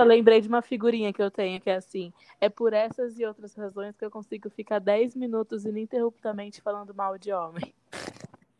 Nossa, 0.00 0.08
lembrei 0.08 0.40
de 0.40 0.48
uma 0.48 0.62
figurinha 0.62 1.12
que 1.12 1.22
eu 1.22 1.30
tenho 1.30 1.60
que 1.60 1.68
é 1.68 1.76
assim. 1.76 2.10
É 2.40 2.48
por 2.48 2.72
essas 2.72 3.18
e 3.18 3.26
outras 3.26 3.54
razões 3.54 3.94
que 3.94 4.04
eu 4.04 4.10
consigo 4.10 4.48
ficar 4.48 4.78
10 4.78 5.14
minutos 5.14 5.66
ininterruptamente 5.66 6.62
falando 6.62 6.94
mal 6.94 7.18
de 7.18 7.30
homem. 7.30 7.74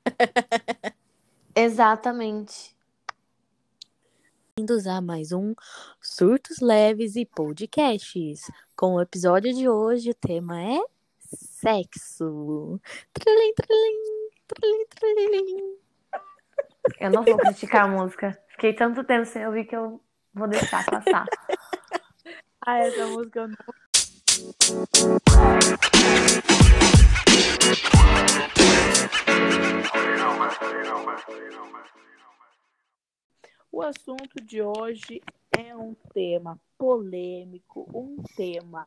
Exatamente. 1.56 2.76
Bem-vindos 4.54 4.86
a 4.86 5.00
mais 5.00 5.32
um 5.32 5.54
Surtos 5.98 6.60
Leves 6.60 7.16
e 7.16 7.24
Podcasts. 7.24 8.50
Com 8.76 8.96
o 8.96 9.00
episódio 9.00 9.54
de 9.54 9.66
hoje, 9.66 10.10
o 10.10 10.14
tema 10.14 10.62
é 10.62 10.78
sexo. 11.20 12.78
Trilim, 13.14 13.54
trilim, 13.54 14.30
trilim, 14.46 14.86
trilim. 14.90 15.78
Eu 17.00 17.10
não 17.10 17.24
vou 17.24 17.38
criticar 17.38 17.84
a 17.84 17.88
música. 17.88 18.38
Fiquei 18.48 18.74
tanto 18.74 19.02
tempo 19.04 19.24
sem 19.24 19.46
ouvir 19.46 19.64
que 19.64 19.74
eu 19.74 20.02
vou 20.34 20.48
deixar 20.48 20.84
passar. 20.84 21.26
Ah, 22.66 22.78
essa 22.80 23.06
música 23.06 23.40
eu 23.40 23.48
não. 23.48 23.56
O 33.72 33.82
assunto 33.82 34.44
de 34.44 34.60
hoje 34.60 35.22
é 35.58 35.74
um 35.74 35.94
tema 36.12 36.60
polêmico, 36.76 37.88
um 37.94 38.22
tema 38.36 38.86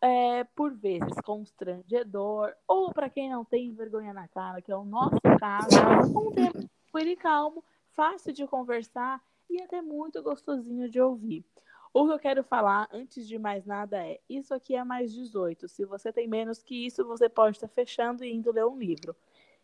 é, 0.00 0.44
por 0.44 0.74
vezes 0.74 1.14
constrangedor, 1.24 2.52
ou 2.68 2.92
para 2.92 3.08
quem 3.08 3.30
não 3.30 3.46
tem 3.46 3.72
vergonha 3.72 4.12
na 4.12 4.28
cara, 4.28 4.60
que 4.60 4.70
é 4.70 4.76
o 4.76 4.84
nosso 4.84 5.20
caso, 5.38 5.74
um 6.14 6.32
tema 6.32 7.10
e 7.10 7.16
calmo, 7.16 7.64
fácil 7.94 8.32
de 8.32 8.46
conversar 8.46 9.22
e 9.50 9.60
até 9.60 9.82
muito 9.82 10.22
gostosinho 10.22 10.88
de 10.88 11.00
ouvir. 11.00 11.44
O 11.92 12.06
que 12.06 12.12
eu 12.12 12.18
quero 12.20 12.44
falar, 12.44 12.88
antes 12.92 13.26
de 13.26 13.36
mais 13.38 13.66
nada, 13.66 14.06
é: 14.06 14.20
isso 14.28 14.54
aqui 14.54 14.76
é 14.76 14.84
mais 14.84 15.12
18. 15.12 15.68
Se 15.68 15.84
você 15.84 16.12
tem 16.12 16.28
menos 16.28 16.62
que 16.62 16.86
isso, 16.86 17.04
você 17.04 17.28
pode 17.28 17.56
estar 17.56 17.68
fechando 17.68 18.24
e 18.24 18.32
indo 18.32 18.52
ler 18.52 18.64
um 18.64 18.78
livro. 18.78 19.14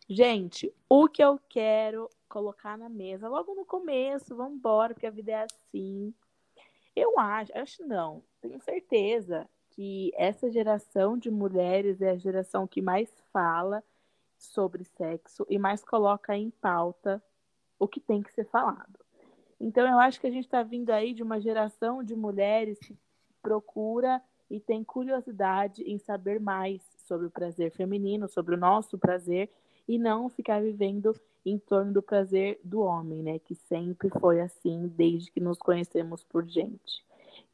Gente, 0.09 0.73
o 0.89 1.09
que 1.09 1.23
eu 1.23 1.39
quero 1.49 2.11
colocar 2.29 2.77
na 2.77 2.89
mesa 2.89 3.29
logo 3.29 3.55
no 3.55 3.65
começo, 3.65 4.35
vamos 4.35 4.59
embora, 4.59 4.93
porque 4.93 5.07
a 5.07 5.11
vida 5.11 5.33
é 5.33 5.45
assim. 5.45 6.13
Eu 6.95 7.19
acho, 7.19 7.57
acho 7.57 7.87
não, 7.87 8.23
tenho 8.41 8.61
certeza 8.61 9.49
que 9.71 10.11
essa 10.17 10.51
geração 10.51 11.19
de 11.19 11.31
mulheres 11.31 12.01
é 12.01 12.11
a 12.11 12.17
geração 12.17 12.67
que 12.67 12.81
mais 12.81 13.11
fala 13.33 13.85
sobre 14.39 14.85
sexo 14.85 15.47
e 15.49 15.59
mais 15.59 15.85
coloca 15.85 16.37
em 16.37 16.51
pauta 16.51 17.23
o 17.79 17.87
que 17.87 18.01
tem 18.01 18.23
que 18.23 18.33
ser 18.33 18.47
falado. 18.47 19.06
Então, 19.59 19.87
eu 19.87 19.99
acho 19.99 20.21
que 20.21 20.27
a 20.27 20.31
gente 20.31 20.45
está 20.45 20.63
vindo 20.63 20.91
aí 20.91 21.15
de 21.15 21.23
uma 21.23 21.41
geração 21.41 22.03
de 22.03 22.15
mulheres 22.15 22.79
que 22.79 22.97
procura 23.41 24.23
e 24.51 24.61
tem 24.61 24.85
curiosidade 24.85 25.83
em 25.83 25.99
saber 25.99 26.41
mais 26.41 26.83
sobre 26.99 27.27
o 27.27 27.31
prazer 27.31 27.71
feminino, 27.73 28.29
sobre 28.29 28.55
o 28.55 28.59
nosso 28.59 28.99
prazer, 28.99 29.51
e 29.89 29.99
não 29.99 30.29
ficar 30.29 30.61
vivendo 30.61 31.15
em 31.45 31.59
torno 31.59 31.93
do 31.93 32.03
prazer 32.03 32.61
do 32.63 32.81
homem, 32.81 33.23
né? 33.23 33.39
Que 33.39 33.55
sempre 33.55 34.11
foi 34.11 34.41
assim 34.41 34.89
desde 34.89 35.31
que 35.31 35.41
nos 35.41 35.59
conhecemos 35.59 36.25
por 36.25 36.45
gente. 36.45 37.05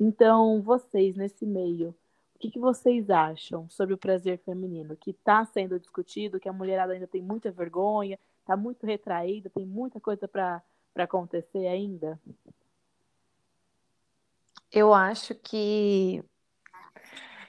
Então, 0.00 0.62
vocês 0.62 1.14
nesse 1.14 1.44
meio, 1.44 1.90
o 2.34 2.38
que, 2.38 2.50
que 2.50 2.58
vocês 2.58 3.10
acham 3.10 3.68
sobre 3.68 3.94
o 3.94 3.98
prazer 3.98 4.38
feminino? 4.38 4.96
Que 4.96 5.10
está 5.10 5.44
sendo 5.44 5.78
discutido, 5.78 6.40
que 6.40 6.48
a 6.48 6.52
mulherada 6.52 6.94
ainda 6.94 7.06
tem 7.06 7.22
muita 7.22 7.50
vergonha, 7.50 8.18
está 8.40 8.56
muito 8.56 8.86
retraída, 8.86 9.50
tem 9.50 9.66
muita 9.66 10.00
coisa 10.00 10.26
para 10.26 10.62
acontecer 10.94 11.66
ainda? 11.66 12.20
Eu 14.70 14.92
acho 14.94 15.34
que. 15.34 16.22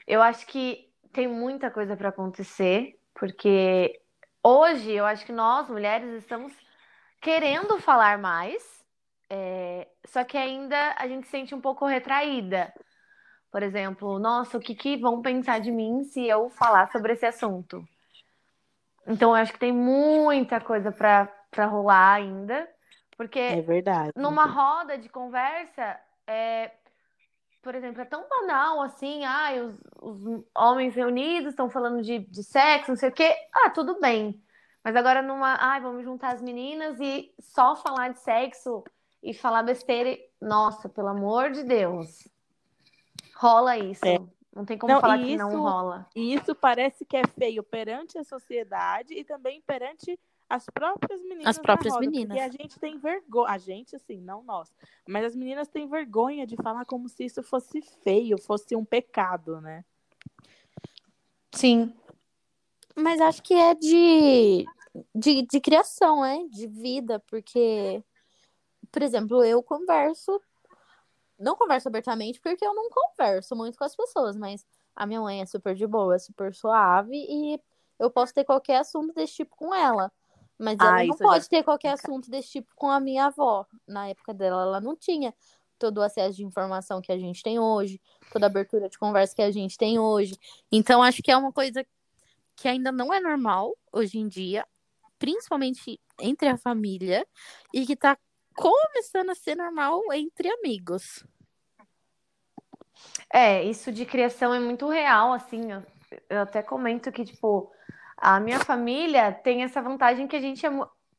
Eu 0.06 0.22
acho 0.22 0.46
que 0.48 0.90
tem 1.14 1.28
muita 1.28 1.72
coisa 1.72 1.96
para 1.96 2.10
acontecer, 2.10 3.00
porque 3.14 4.02
hoje 4.44 4.92
eu 4.92 5.06
acho 5.06 5.26
que 5.26 5.32
nós, 5.32 5.70
mulheres, 5.70 6.10
estamos 6.16 6.54
querendo 7.22 7.80
falar 7.80 8.18
mais, 8.18 8.62
é... 9.30 9.88
só 10.06 10.24
que 10.26 10.38
ainda 10.38 10.96
a 10.98 11.08
gente 11.08 11.26
se 11.26 11.32
sente 11.32 11.56
um 11.56 11.62
pouco 11.62 11.86
retraída. 11.86 12.74
Por 13.50 13.64
exemplo, 13.64 14.20
nossa, 14.20 14.58
o 14.58 14.60
que, 14.60 14.76
que 14.76 14.98
vão 14.98 15.22
pensar 15.22 15.60
de 15.60 15.72
mim 15.72 16.04
se 16.04 16.28
eu 16.28 16.50
falar 16.50 16.92
sobre 16.92 17.14
esse 17.14 17.26
assunto? 17.26 17.88
Então, 19.06 19.30
eu 19.30 19.36
acho 19.36 19.54
que 19.54 19.60
tem 19.60 19.72
muita 19.72 20.60
coisa 20.60 20.92
para 20.92 21.66
rolar 21.68 22.16
ainda. 22.16 22.68
Porque 23.24 23.40
É 23.40 23.62
verdade. 23.62 24.12
numa 24.18 24.46
roda 24.46 24.98
de 24.98 25.08
conversa, 25.08 25.98
é, 26.28 26.72
por 27.62 27.74
exemplo, 27.74 28.02
é 28.02 28.06
tão 28.06 28.28
banal 28.28 28.82
assim, 28.82 29.24
ai, 29.24 29.62
os, 29.62 29.80
os 30.02 30.44
homens 30.54 30.94
reunidos 30.94 31.52
estão 31.52 31.70
falando 31.70 32.02
de, 32.02 32.20
de 32.20 32.44
sexo, 32.44 32.92
não 32.92 32.98
sei 32.98 33.08
o 33.08 33.14
quê. 33.14 33.34
Ah, 33.54 33.70
tudo 33.70 33.98
bem. 34.02 34.44
Mas 34.84 34.94
agora 34.98 35.22
numa, 35.22 35.56
ai, 35.58 35.80
vamos 35.80 36.04
juntar 36.04 36.34
as 36.34 36.42
meninas 36.42 37.00
e 37.00 37.34
só 37.40 37.78
falar 37.78 38.10
de 38.10 38.20
sexo 38.20 38.84
e 39.24 39.34
falar 39.34 39.64
besteira. 39.64 40.10
e- 40.10 40.30
Nossa, 40.42 40.90
pelo 40.90 41.08
amor 41.08 41.50
de 41.52 41.64
Deus. 41.64 42.28
Rola 43.38 43.78
isso. 43.78 44.06
É. 44.06 44.20
Não 44.54 44.66
tem 44.66 44.78
como 44.78 44.92
Não, 44.94 45.00
falar 45.00 45.18
que 45.20 45.38
não 45.38 45.62
rola. 45.62 46.06
E 46.14 46.34
isso 46.34 46.54
parece 46.54 47.06
que 47.06 47.16
é 47.16 47.26
feio 47.26 47.64
perante 47.64 48.18
a 48.18 48.24
sociedade 48.26 49.14
e 49.14 49.24
também 49.24 49.62
perante 49.62 50.20
as 50.54 50.66
próprias 50.72 51.20
meninas. 51.24 51.48
As 51.48 51.58
próprias 51.58 51.96
roda, 51.96 52.06
meninas. 52.06 52.38
Porque 52.38 52.42
a 52.42 52.62
gente 52.62 52.80
tem 52.80 52.98
vergonha. 53.00 53.50
A 53.50 53.58
gente, 53.58 53.96
assim, 53.96 54.22
não 54.22 54.44
nós. 54.44 54.72
Mas 55.08 55.26
as 55.26 55.36
meninas 55.36 55.68
têm 55.68 55.88
vergonha 55.88 56.46
de 56.46 56.56
falar 56.58 56.86
como 56.86 57.10
se 57.10 57.26
isso 57.26 57.42
fosse 57.42 57.82
feio, 57.82 58.40
fosse 58.40 58.76
um 58.76 58.86
pecado, 58.86 59.60
né? 59.60 59.84
Sim. 61.52 61.92
Mas 62.96 63.20
acho 63.20 63.42
que 63.42 63.56
é 63.56 63.74
de, 63.74 64.64
de, 65.16 65.42
de 65.42 65.60
criação, 65.60 66.22
né? 66.22 66.46
De 66.52 66.68
vida, 66.68 67.20
porque, 67.22 68.04
por 68.92 69.02
exemplo, 69.02 69.44
eu 69.44 69.64
converso, 69.64 70.40
não 71.40 71.56
converso 71.56 71.88
abertamente 71.88 72.40
porque 72.40 72.64
eu 72.64 72.76
não 72.76 72.92
converso 72.92 73.56
muito 73.56 73.76
com 73.76 73.86
as 73.86 73.96
pessoas, 73.96 74.38
mas 74.38 74.64
a 74.96 75.08
minha 75.08 75.20
mãe 75.20 75.42
é 75.42 75.48
super 75.48 75.74
de 75.74 75.88
boa, 75.88 76.14
é 76.14 76.20
super 76.20 76.54
suave 76.54 77.18
e 77.18 77.60
eu 77.98 78.12
posso 78.12 78.32
ter 78.36 78.44
qualquer 78.44 78.78
assunto 78.78 79.16
desse 79.16 79.34
tipo 79.34 79.56
com 79.56 79.74
ela. 79.74 80.12
Mas 80.64 80.80
Ah, 80.80 80.86
ela 80.86 80.94
não 80.94 81.04
isso 81.04 81.14
eu 81.14 81.18
já 81.18 81.26
pode 81.26 81.50
ter 81.50 81.64
qualquer 81.64 81.94
assunto 81.94 82.32
desse 82.32 82.52
tipo 82.52 82.74
com 82.76 82.90
a 82.90 83.00
minha 83.00 83.26
avó. 83.26 83.66
Na 83.86 84.08
época 84.08 84.34
dela, 84.34 84.62
ela 84.62 84.82
não 84.82 84.96
tinha 84.96 85.34
todo 85.78 85.98
o 85.98 86.02
acesso 86.02 86.38
de 86.38 86.46
informação 86.46 87.02
que 87.02 87.12
a 87.12 87.18
gente 87.18 87.44
tem 87.44 87.60
hoje, 87.60 88.00
toda 88.32 88.46
a 88.46 88.48
abertura 88.48 88.88
de 88.88 88.98
conversa 88.98 89.36
que 89.36 89.42
a 89.42 89.52
gente 89.52 89.78
tem 89.78 90.00
hoje. 90.00 90.38
Então, 90.72 91.04
acho 91.04 91.22
que 91.22 91.30
é 91.30 91.36
uma 91.36 91.52
coisa 91.52 91.86
que 92.56 92.70
ainda 92.70 92.92
não 92.92 93.14
é 93.14 93.20
normal 93.20 93.76
hoje 93.92 94.18
em 94.18 94.28
dia, 94.28 94.66
principalmente 95.20 96.00
entre 96.22 96.48
a 96.48 96.58
família, 96.58 97.28
e 97.74 97.86
que 97.86 97.98
tá 97.98 98.18
começando 98.56 99.32
a 99.32 99.36
ser 99.36 99.56
normal 99.56 100.02
entre 100.14 100.50
amigos. 100.50 101.26
É, 103.30 103.62
isso 103.64 103.92
de 103.92 104.06
criação 104.06 104.54
é 104.54 104.60
muito 104.60 104.88
real, 104.88 105.34
assim. 105.34 105.72
Eu, 105.72 105.84
eu 106.30 106.42
até 106.42 106.62
comento 106.62 107.12
que, 107.12 107.26
tipo, 107.26 107.70
a 108.18 108.40
minha 108.40 108.60
família 108.60 109.32
tem 109.32 109.64
essa 109.64 109.82
vantagem 109.82 110.28
que 110.28 110.36
a 110.36 110.42
gente 110.42 110.66
é. 110.66 110.70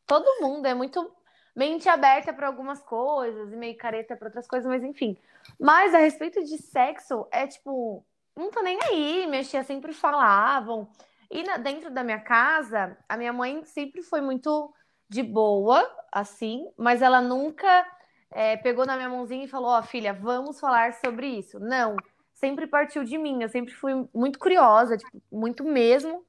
Todo 0.07 0.41
mundo 0.41 0.67
é 0.67 0.75
muito 0.75 1.11
mente 1.57 1.89
aberta 1.89 2.33
para 2.33 2.47
algumas 2.47 2.83
coisas 2.83 3.53
e 3.53 3.57
meio 3.57 3.77
careta 3.77 4.17
para 4.17 4.29
outras 4.29 4.47
coisas, 4.47 4.69
mas 4.69 4.83
enfim. 4.83 5.17
Mas 5.59 5.95
a 5.95 5.99
respeito 5.99 6.43
de 6.45 6.59
sexo, 6.59 7.27
é 7.31 7.47
tipo, 7.47 8.05
não 8.37 8.51
tô 8.51 8.61
nem 8.63 8.79
aí, 8.83 9.27
minhas 9.27 9.49
tias 9.49 9.67
sempre 9.67 9.93
falavam. 9.93 10.89
E 11.31 11.43
na- 11.43 11.57
dentro 11.57 11.91
da 11.91 12.05
minha 12.05 12.21
casa, 12.21 12.97
a 13.09 13.17
minha 13.17 13.33
mãe 13.33 13.65
sempre 13.65 14.03
foi 14.03 14.21
muito 14.21 14.73
de 15.09 15.23
boa, 15.23 15.89
assim, 16.13 16.69
mas 16.77 17.03
ela 17.03 17.21
nunca 17.21 17.87
é, 18.31 18.57
pegou 18.57 18.85
na 18.85 18.97
minha 18.97 19.09
mãozinha 19.09 19.45
e 19.45 19.49
falou: 19.49 19.71
Ó, 19.71 19.83
filha, 19.83 20.13
vamos 20.13 20.59
falar 20.61 20.93
sobre 20.95 21.27
isso. 21.29 21.59
Não, 21.61 21.97
sempre 22.33 22.67
partiu 22.67 23.05
de 23.05 23.17
mim. 23.17 23.43
Eu 23.43 23.49
sempre 23.49 23.73
fui 23.75 23.93
muito 24.15 24.39
curiosa, 24.39 24.97
tipo, 24.97 25.23
muito 25.31 25.65
mesmo. 25.65 26.25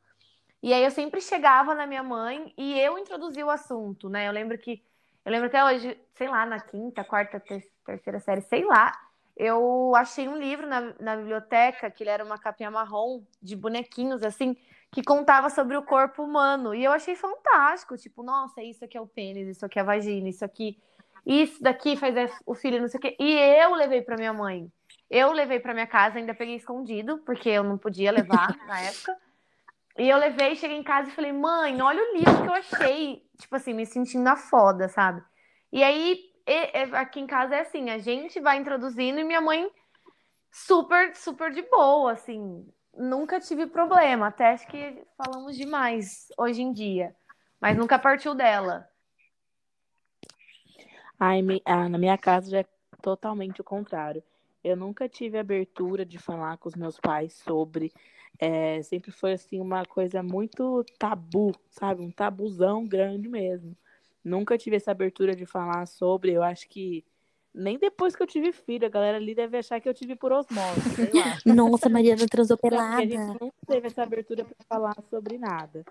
E 0.66 0.74
aí 0.74 0.84
eu 0.84 0.90
sempre 0.90 1.22
chegava 1.22 1.76
na 1.76 1.86
minha 1.86 2.02
mãe 2.02 2.52
e 2.58 2.80
eu 2.80 2.98
introduzia 2.98 3.46
o 3.46 3.52
assunto, 3.52 4.10
né? 4.10 4.28
Eu 4.28 4.32
lembro 4.32 4.58
que. 4.58 4.84
Eu 5.24 5.32
lembro 5.32 5.46
até 5.46 5.64
hoje, 5.64 5.96
sei 6.16 6.28
lá, 6.28 6.44
na 6.44 6.60
quinta, 6.60 7.04
quarta, 7.04 7.40
ter- 7.40 7.72
terceira 7.86 8.20
série, 8.20 8.42
sei 8.42 8.66
lá. 8.66 8.92
Eu 9.38 9.94
achei 9.96 10.28
um 10.28 10.36
livro 10.36 10.66
na, 10.66 10.92
na 11.00 11.18
biblioteca, 11.18 11.92
que 11.92 12.02
ele 12.02 12.10
era 12.10 12.26
uma 12.26 12.40
capinha 12.40 12.72
marrom, 12.72 13.22
de 13.40 13.56
bonequinhos, 13.56 14.24
assim, 14.24 14.58
que 14.92 15.04
contava 15.04 15.52
sobre 15.52 15.78
o 15.78 15.84
corpo 15.84 16.24
humano. 16.24 16.74
E 16.74 16.84
eu 16.84 16.92
achei 16.92 17.16
fantástico. 17.16 17.96
Tipo, 17.96 18.24
nossa, 18.24 18.64
isso 18.64 18.84
aqui 18.84 18.98
é 18.98 19.02
o 19.02 19.06
pênis, 19.06 19.48
isso 19.48 19.64
aqui 19.68 19.78
é 19.78 19.84
a 19.84 19.86
vagina, 19.86 20.30
isso 20.30 20.44
aqui 20.44 20.80
isso 21.24 21.62
daqui 21.62 21.96
faz 21.96 22.16
o 22.44 22.56
filho, 22.56 22.82
não 22.82 22.88
sei 22.88 22.98
o 22.98 23.02
quê. 23.02 23.16
E 23.20 23.34
eu 23.38 23.76
levei 23.76 24.02
para 24.02 24.18
minha 24.18 24.34
mãe. 24.34 24.68
Eu 25.12 25.32
levei 25.32 25.60
para 25.60 25.76
minha 25.76 25.86
casa, 25.86 26.18
ainda 26.18 26.34
peguei 26.34 26.56
escondido, 26.56 27.20
porque 27.20 27.50
eu 27.50 27.64
não 27.64 27.78
podia 27.78 28.12
levar 28.12 28.48
na 28.66 28.80
época. 28.82 29.16
E 29.98 30.10
eu 30.10 30.18
levei, 30.18 30.56
cheguei 30.56 30.78
em 30.78 30.84
casa 30.84 31.10
e 31.10 31.14
falei, 31.14 31.32
mãe, 31.32 31.82
olha 31.82 32.02
o 32.02 32.18
livro 32.18 32.42
que 32.44 32.50
eu 32.50 32.54
achei. 32.54 33.24
Tipo 33.40 33.56
assim, 33.56 33.74
me 33.74 33.86
sentindo 33.86 34.28
a 34.28 34.36
foda, 34.36 34.90
sabe? 34.90 35.24
E 35.72 35.84
aí 35.84 36.20
aqui 36.94 37.20
em 37.20 37.28
casa 37.28 37.56
é 37.56 37.62
assim, 37.62 37.90
a 37.90 37.98
gente 37.98 38.40
vai 38.40 38.58
introduzindo 38.58 39.20
e 39.20 39.24
minha 39.24 39.42
mãe 39.42 39.70
super, 40.52 41.16
super 41.16 41.52
de 41.52 41.62
boa, 41.64 42.14
assim. 42.14 42.68
Nunca 42.98 43.40
tive 43.40 43.68
problema, 43.68 44.28
até 44.28 44.52
acho 44.52 44.68
que 44.68 45.04
falamos 45.18 45.58
demais 45.58 46.28
hoje 46.38 46.62
em 46.62 46.72
dia, 46.72 47.16
mas 47.60 47.78
nunca 47.78 48.00
partiu 48.00 48.34
dela. 48.34 48.88
Ai, 51.20 51.42
me- 51.42 51.62
ah, 51.66 51.90
na 51.90 51.98
minha 51.98 52.18
casa 52.18 52.50
já 52.50 52.60
é 52.60 52.66
totalmente 53.02 53.62
o 53.62 53.64
contrário. 53.64 54.24
Eu 54.64 54.76
nunca 54.76 55.08
tive 55.08 55.38
abertura 55.38 56.06
de 56.06 56.18
falar 56.18 56.58
com 56.58 56.68
os 56.70 56.76
meus 56.76 57.00
pais 57.00 57.34
sobre. 57.34 57.94
É, 58.40 58.82
sempre 58.84 59.12
foi 59.12 59.34
assim 59.34 59.60
uma 59.60 59.86
coisa 59.86 60.22
muito 60.22 60.84
tabu, 60.98 61.52
sabe? 61.70 62.02
Um 62.02 62.12
tabuzão 62.12 62.86
grande 62.86 63.28
mesmo. 63.28 63.76
Nunca 64.24 64.58
tive 64.58 64.76
essa 64.76 64.92
abertura 64.92 65.36
de 65.36 65.46
falar 65.46 65.86
sobre. 65.86 66.34
Eu 66.34 66.44
acho 66.44 66.68
que 66.68 67.06
nem 67.54 67.78
depois 67.78 68.16
que 68.16 68.22
eu 68.22 68.28
tive 68.28 68.52
filho, 68.52 68.86
a 68.86 68.90
galera 68.90 69.18
ali 69.18 69.34
deve 69.34 69.58
achar 69.58 69.80
que 69.80 69.88
eu 69.88 69.94
tive 69.94 70.16
por 70.16 70.34
osmose. 70.34 70.82
Nossa, 71.46 71.88
Mariana 71.88 72.26
transou 72.30 72.58
pelada. 72.58 72.98
a 72.98 73.06
gente 73.06 73.40
nunca 73.40 73.56
teve 73.66 73.88
essa 73.88 74.04
abertura 74.04 74.44
para 74.44 74.66
falar 74.68 74.96
sobre 75.10 75.38
nada. 75.38 75.86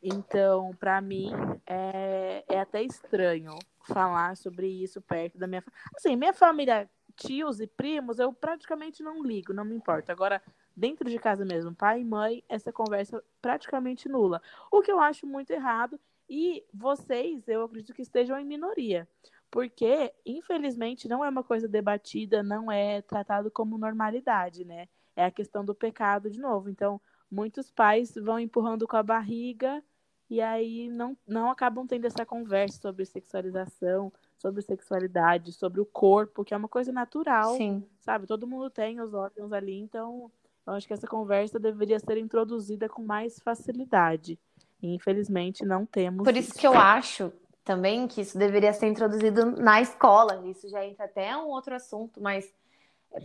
Então, 0.00 0.70
para 0.78 1.00
mim, 1.00 1.32
é, 1.66 2.44
é 2.48 2.60
até 2.60 2.82
estranho 2.82 3.58
falar 3.82 4.36
sobre 4.36 4.68
isso 4.68 5.00
perto 5.00 5.36
da 5.36 5.48
minha 5.48 5.60
família. 5.60 5.84
Assim, 5.96 6.14
minha 6.14 6.32
família, 6.32 6.88
tios 7.16 7.58
e 7.58 7.66
primos, 7.66 8.20
eu 8.20 8.32
praticamente 8.32 9.02
não 9.02 9.22
ligo, 9.22 9.52
não 9.52 9.64
me 9.64 9.74
importa. 9.74 10.12
Agora, 10.12 10.40
dentro 10.78 11.10
de 11.10 11.18
casa 11.18 11.44
mesmo, 11.44 11.74
pai 11.74 12.00
e 12.00 12.04
mãe, 12.04 12.44
essa 12.48 12.72
conversa 12.72 13.18
é 13.18 13.22
praticamente 13.42 14.08
nula. 14.08 14.40
O 14.70 14.80
que 14.80 14.92
eu 14.92 15.00
acho 15.00 15.26
muito 15.26 15.50
errado. 15.50 15.98
E 16.30 16.64
vocês, 16.72 17.48
eu 17.48 17.64
acredito 17.64 17.94
que 17.94 18.02
estejam 18.02 18.38
em 18.38 18.44
minoria. 18.44 19.08
Porque, 19.50 20.12
infelizmente, 20.26 21.08
não 21.08 21.24
é 21.24 21.28
uma 21.28 21.42
coisa 21.42 21.66
debatida, 21.66 22.42
não 22.42 22.70
é 22.70 23.00
tratado 23.00 23.50
como 23.50 23.78
normalidade, 23.78 24.64
né? 24.64 24.88
É 25.16 25.24
a 25.24 25.30
questão 25.30 25.64
do 25.64 25.74
pecado 25.74 26.30
de 26.30 26.38
novo. 26.38 26.68
Então, 26.68 27.00
muitos 27.30 27.70
pais 27.70 28.14
vão 28.14 28.38
empurrando 28.38 28.86
com 28.86 28.96
a 28.96 29.02
barriga 29.02 29.82
e 30.30 30.42
aí 30.42 30.90
não, 30.90 31.16
não 31.26 31.50
acabam 31.50 31.86
tendo 31.86 32.06
essa 32.06 32.26
conversa 32.26 32.78
sobre 32.78 33.06
sexualização, 33.06 34.12
sobre 34.36 34.60
sexualidade, 34.60 35.52
sobre 35.52 35.80
o 35.80 35.86
corpo, 35.86 36.44
que 36.44 36.52
é 36.52 36.56
uma 36.56 36.68
coisa 36.68 36.92
natural, 36.92 37.56
Sim. 37.56 37.82
sabe? 37.98 38.26
Todo 38.26 38.46
mundo 38.46 38.68
tem 38.68 39.00
os 39.00 39.14
órgãos 39.14 39.50
ali, 39.52 39.78
então 39.78 40.30
eu 40.68 40.74
acho 40.74 40.86
que 40.86 40.92
essa 40.92 41.06
conversa 41.06 41.58
deveria 41.58 41.98
ser 41.98 42.18
introduzida 42.18 42.88
com 42.88 43.02
mais 43.02 43.38
facilidade. 43.38 44.38
E, 44.82 44.94
infelizmente, 44.94 45.64
não 45.64 45.86
temos 45.86 46.24
Por 46.24 46.36
isso 46.36 46.54
que 46.54 46.66
eu 46.66 46.74
acho 46.74 47.32
também 47.64 48.06
que 48.06 48.20
isso 48.20 48.38
deveria 48.38 48.72
ser 48.72 48.86
introduzido 48.86 49.50
na 49.52 49.80
escola. 49.80 50.46
Isso 50.46 50.68
já 50.68 50.84
entra 50.84 51.06
até 51.06 51.36
um 51.36 51.46
outro 51.48 51.74
assunto, 51.74 52.20
mas, 52.20 52.52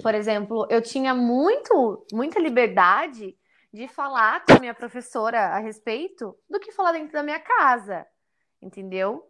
por 0.01 0.15
exemplo, 0.15 0.65
eu 0.69 0.81
tinha 0.81 1.13
muito, 1.13 2.05
muita 2.11 2.39
liberdade 2.39 3.37
de 3.73 3.87
falar 3.87 4.43
com 4.45 4.53
a 4.53 4.59
minha 4.59 4.73
professora 4.73 5.47
a 5.47 5.59
respeito 5.59 6.37
do 6.49 6.59
que 6.59 6.71
falar 6.71 6.93
dentro 6.93 7.13
da 7.13 7.23
minha 7.23 7.39
casa, 7.39 8.05
entendeu? 8.61 9.27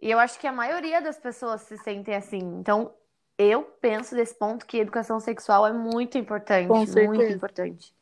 E 0.00 0.10
eu 0.10 0.18
acho 0.18 0.38
que 0.38 0.46
a 0.46 0.52
maioria 0.52 1.00
das 1.00 1.18
pessoas 1.18 1.62
se 1.62 1.76
sentem 1.78 2.14
assim. 2.14 2.38
Então, 2.38 2.94
eu 3.38 3.62
penso 3.80 4.16
desse 4.16 4.34
ponto 4.34 4.66
que 4.66 4.78
educação 4.78 5.20
sexual 5.20 5.64
é 5.66 5.72
muito 5.72 6.18
importante, 6.18 6.68
muito 6.68 7.22
importante. 7.22 7.94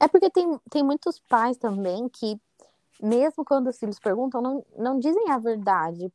É 0.00 0.08
porque 0.08 0.28
tem, 0.28 0.60
tem 0.70 0.82
muitos 0.82 1.20
pais 1.20 1.56
também 1.56 2.08
que, 2.08 2.38
mesmo 3.00 3.44
quando 3.44 3.68
os 3.68 3.78
filhos 3.78 3.98
perguntam, 3.98 4.42
não, 4.42 4.66
não 4.76 4.98
dizem 4.98 5.30
a 5.30 5.38
verdade. 5.38 6.12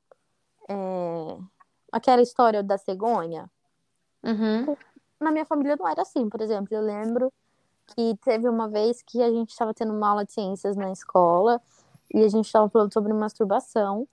É, 0.69 1.37
Aquela 1.91 2.21
história 2.21 2.63
da 2.63 2.77
cegonha. 2.77 3.49
Uhum. 4.23 4.77
Na 5.19 5.31
minha 5.31 5.45
família 5.45 5.75
não 5.75 5.87
era 5.87 6.03
assim, 6.03 6.29
por 6.29 6.41
exemplo. 6.41 6.69
Eu 6.71 6.81
lembro 6.81 7.31
que 7.87 8.15
teve 8.23 8.47
uma 8.47 8.69
vez 8.69 9.01
que 9.01 9.21
a 9.21 9.29
gente 9.29 9.49
estava 9.49 9.73
tendo 9.73 9.93
uma 9.93 10.09
aula 10.09 10.25
de 10.25 10.31
ciências 10.31 10.77
na 10.77 10.91
escola 10.91 11.61
e 12.13 12.23
a 12.23 12.27
gente 12.29 12.45
estava 12.45 12.69
falando 12.69 12.93
sobre 12.93 13.13
masturbação 13.13 14.07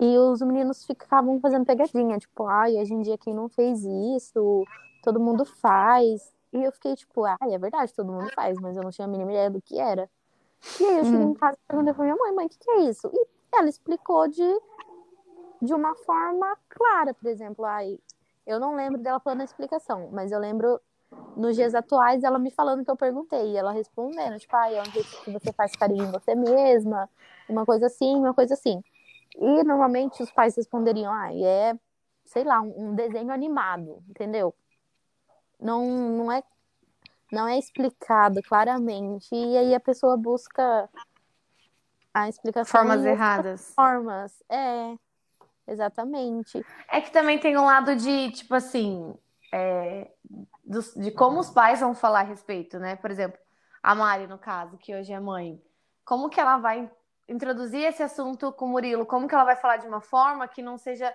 e 0.00 0.18
os 0.18 0.40
meninos 0.42 0.84
ficavam 0.84 1.40
fazendo 1.40 1.66
pegadinha, 1.66 2.18
tipo, 2.18 2.46
ai, 2.46 2.76
hoje 2.80 2.94
em 2.94 3.02
dia 3.02 3.18
quem 3.18 3.34
não 3.34 3.48
fez 3.48 3.84
isso, 3.84 4.68
todo 5.02 5.20
mundo 5.20 5.44
faz. 5.44 6.32
E 6.52 6.62
eu 6.64 6.72
fiquei 6.72 6.96
tipo, 6.96 7.24
ai, 7.24 7.36
é 7.54 7.58
verdade, 7.58 7.92
todo 7.94 8.10
mundo 8.12 8.30
faz, 8.34 8.58
mas 8.60 8.76
eu 8.76 8.82
não 8.82 8.90
tinha 8.90 9.06
a 9.06 9.10
mínima 9.10 9.32
ideia 9.32 9.50
do 9.50 9.60
que 9.62 9.78
era. 9.78 10.10
E 10.80 10.84
aí 10.84 10.98
eu 10.98 11.04
cheguei 11.04 11.26
Hum. 11.26 11.32
em 11.32 11.34
casa 11.34 11.56
e 11.56 11.68
perguntei 11.68 11.94
pra 11.94 12.04
minha 12.04 12.16
mãe, 12.16 12.32
mãe, 12.34 12.46
o 12.46 12.48
que, 12.50 12.58
que 12.58 12.70
é 12.72 12.80
isso? 12.90 13.10
E 13.14 13.26
ela 13.56 13.68
explicou 13.68 14.28
de, 14.28 14.42
de 15.60 15.74
uma 15.74 15.94
forma 15.96 16.56
clara, 16.68 17.14
por 17.14 17.28
exemplo, 17.28 17.64
ai, 17.64 17.98
eu 18.46 18.60
não 18.60 18.74
lembro 18.74 19.00
dela 19.02 19.20
falando 19.20 19.40
a 19.40 19.44
explicação, 19.44 20.08
mas 20.12 20.30
eu 20.32 20.38
lembro 20.38 20.80
nos 21.36 21.56
dias 21.56 21.74
atuais 21.74 22.24
ela 22.24 22.38
me 22.38 22.50
falando 22.50 22.84
que 22.84 22.90
eu 22.90 22.96
perguntei, 22.96 23.52
e 23.52 23.56
ela 23.56 23.72
respondendo, 23.72 24.38
tipo, 24.38 24.54
ai, 24.56 24.76
é 24.76 24.84
um 24.84 24.90
jeito 24.92 25.16
que 25.24 25.30
você 25.30 25.52
faz 25.54 25.76
carinho 25.76 26.08
em 26.08 26.10
você 26.12 26.34
mesma, 26.34 27.10
uma 27.48 27.66
coisa 27.66 27.86
assim, 27.86 28.16
uma 28.16 28.34
coisa 28.34 28.54
assim. 28.54 28.82
E 29.36 29.62
normalmente 29.64 30.22
os 30.22 30.30
pais 30.30 30.56
responderiam, 30.56 31.12
ah, 31.12 31.32
é, 31.34 31.78
sei 32.24 32.44
lá, 32.44 32.60
um, 32.60 32.90
um 32.90 32.94
desenho 32.94 33.30
animado, 33.32 34.02
entendeu? 34.08 34.54
Não, 35.60 35.84
não 35.86 36.32
é 36.32 36.42
não 37.30 37.46
é 37.46 37.58
explicado 37.58 38.42
claramente 38.42 39.28
e 39.34 39.56
aí 39.58 39.74
a 39.74 39.80
pessoa 39.80 40.16
busca 40.16 40.88
a 42.14 42.28
explicação 42.28 42.80
Formas 42.80 43.04
erradas. 43.04 43.72
formas. 43.74 44.42
É, 44.48 44.94
exatamente. 45.66 46.64
É 46.90 47.00
que 47.00 47.10
também 47.10 47.38
tem 47.38 47.56
um 47.58 47.66
lado 47.66 47.94
de, 47.96 48.30
tipo 48.32 48.54
assim, 48.54 49.14
é, 49.52 50.10
dos- 50.64 50.94
de 50.94 51.10
como 51.10 51.38
os 51.40 51.50
pais 51.50 51.80
vão 51.80 51.94
falar 51.94 52.20
a 52.20 52.24
respeito, 52.24 52.78
né? 52.78 52.96
Por 52.96 53.10
exemplo, 53.10 53.38
a 53.82 53.94
Mari, 53.94 54.26
no 54.26 54.38
caso, 54.38 54.78
que 54.78 54.94
hoje 54.94 55.12
é 55.12 55.20
mãe. 55.20 55.62
Como 56.04 56.30
que 56.30 56.40
ela 56.40 56.56
vai 56.58 56.90
introduzir 57.28 57.82
esse 57.82 58.02
assunto 58.02 58.50
com 58.52 58.64
o 58.64 58.68
Murilo? 58.68 59.06
Como 59.06 59.28
que 59.28 59.34
ela 59.34 59.44
vai 59.44 59.56
falar 59.56 59.76
de 59.76 59.86
uma 59.86 60.00
forma 60.00 60.48
que 60.48 60.62
não 60.62 60.78
seja 60.78 61.14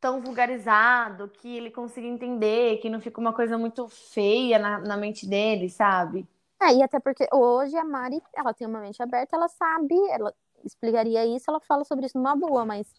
tão 0.00 0.20
vulgarizado, 0.20 1.28
que 1.28 1.56
ele 1.56 1.70
consiga 1.70 2.06
entender, 2.06 2.78
que 2.78 2.88
não 2.90 3.00
fique 3.00 3.18
uma 3.18 3.32
coisa 3.32 3.58
muito 3.58 3.88
feia 3.88 4.58
na, 4.58 4.78
na 4.78 4.96
mente 4.96 5.26
dele, 5.26 5.68
sabe? 5.68 6.28
É, 6.60 6.74
e 6.74 6.82
até 6.82 7.00
porque 7.00 7.26
hoje 7.32 7.76
a 7.76 7.84
Mari, 7.84 8.22
ela 8.34 8.52
tem 8.52 8.66
uma 8.66 8.80
mente 8.80 9.02
aberta, 9.02 9.36
ela 9.36 9.48
sabe, 9.48 9.94
ela 10.10 10.34
explicaria 10.64 11.24
isso, 11.24 11.50
ela 11.50 11.60
fala 11.60 11.84
sobre 11.84 12.06
isso 12.06 12.16
numa 12.18 12.36
boa, 12.36 12.64
mas 12.64 12.92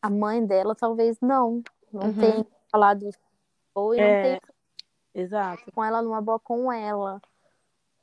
a 0.00 0.10
mãe 0.10 0.44
dela 0.46 0.74
talvez 0.74 1.18
não, 1.20 1.62
não 1.92 2.08
Uhum. 2.08 2.14
tem 2.20 2.46
falado 2.70 3.10
ou 3.74 3.94
e 3.94 4.00
não 4.00 4.08
É. 4.08 4.22
tem 4.22 4.40
Exato. 5.14 5.70
com 5.72 5.82
ela 5.84 6.02
numa 6.02 6.20
boa 6.20 6.38
com 6.38 6.72
ela. 6.72 7.20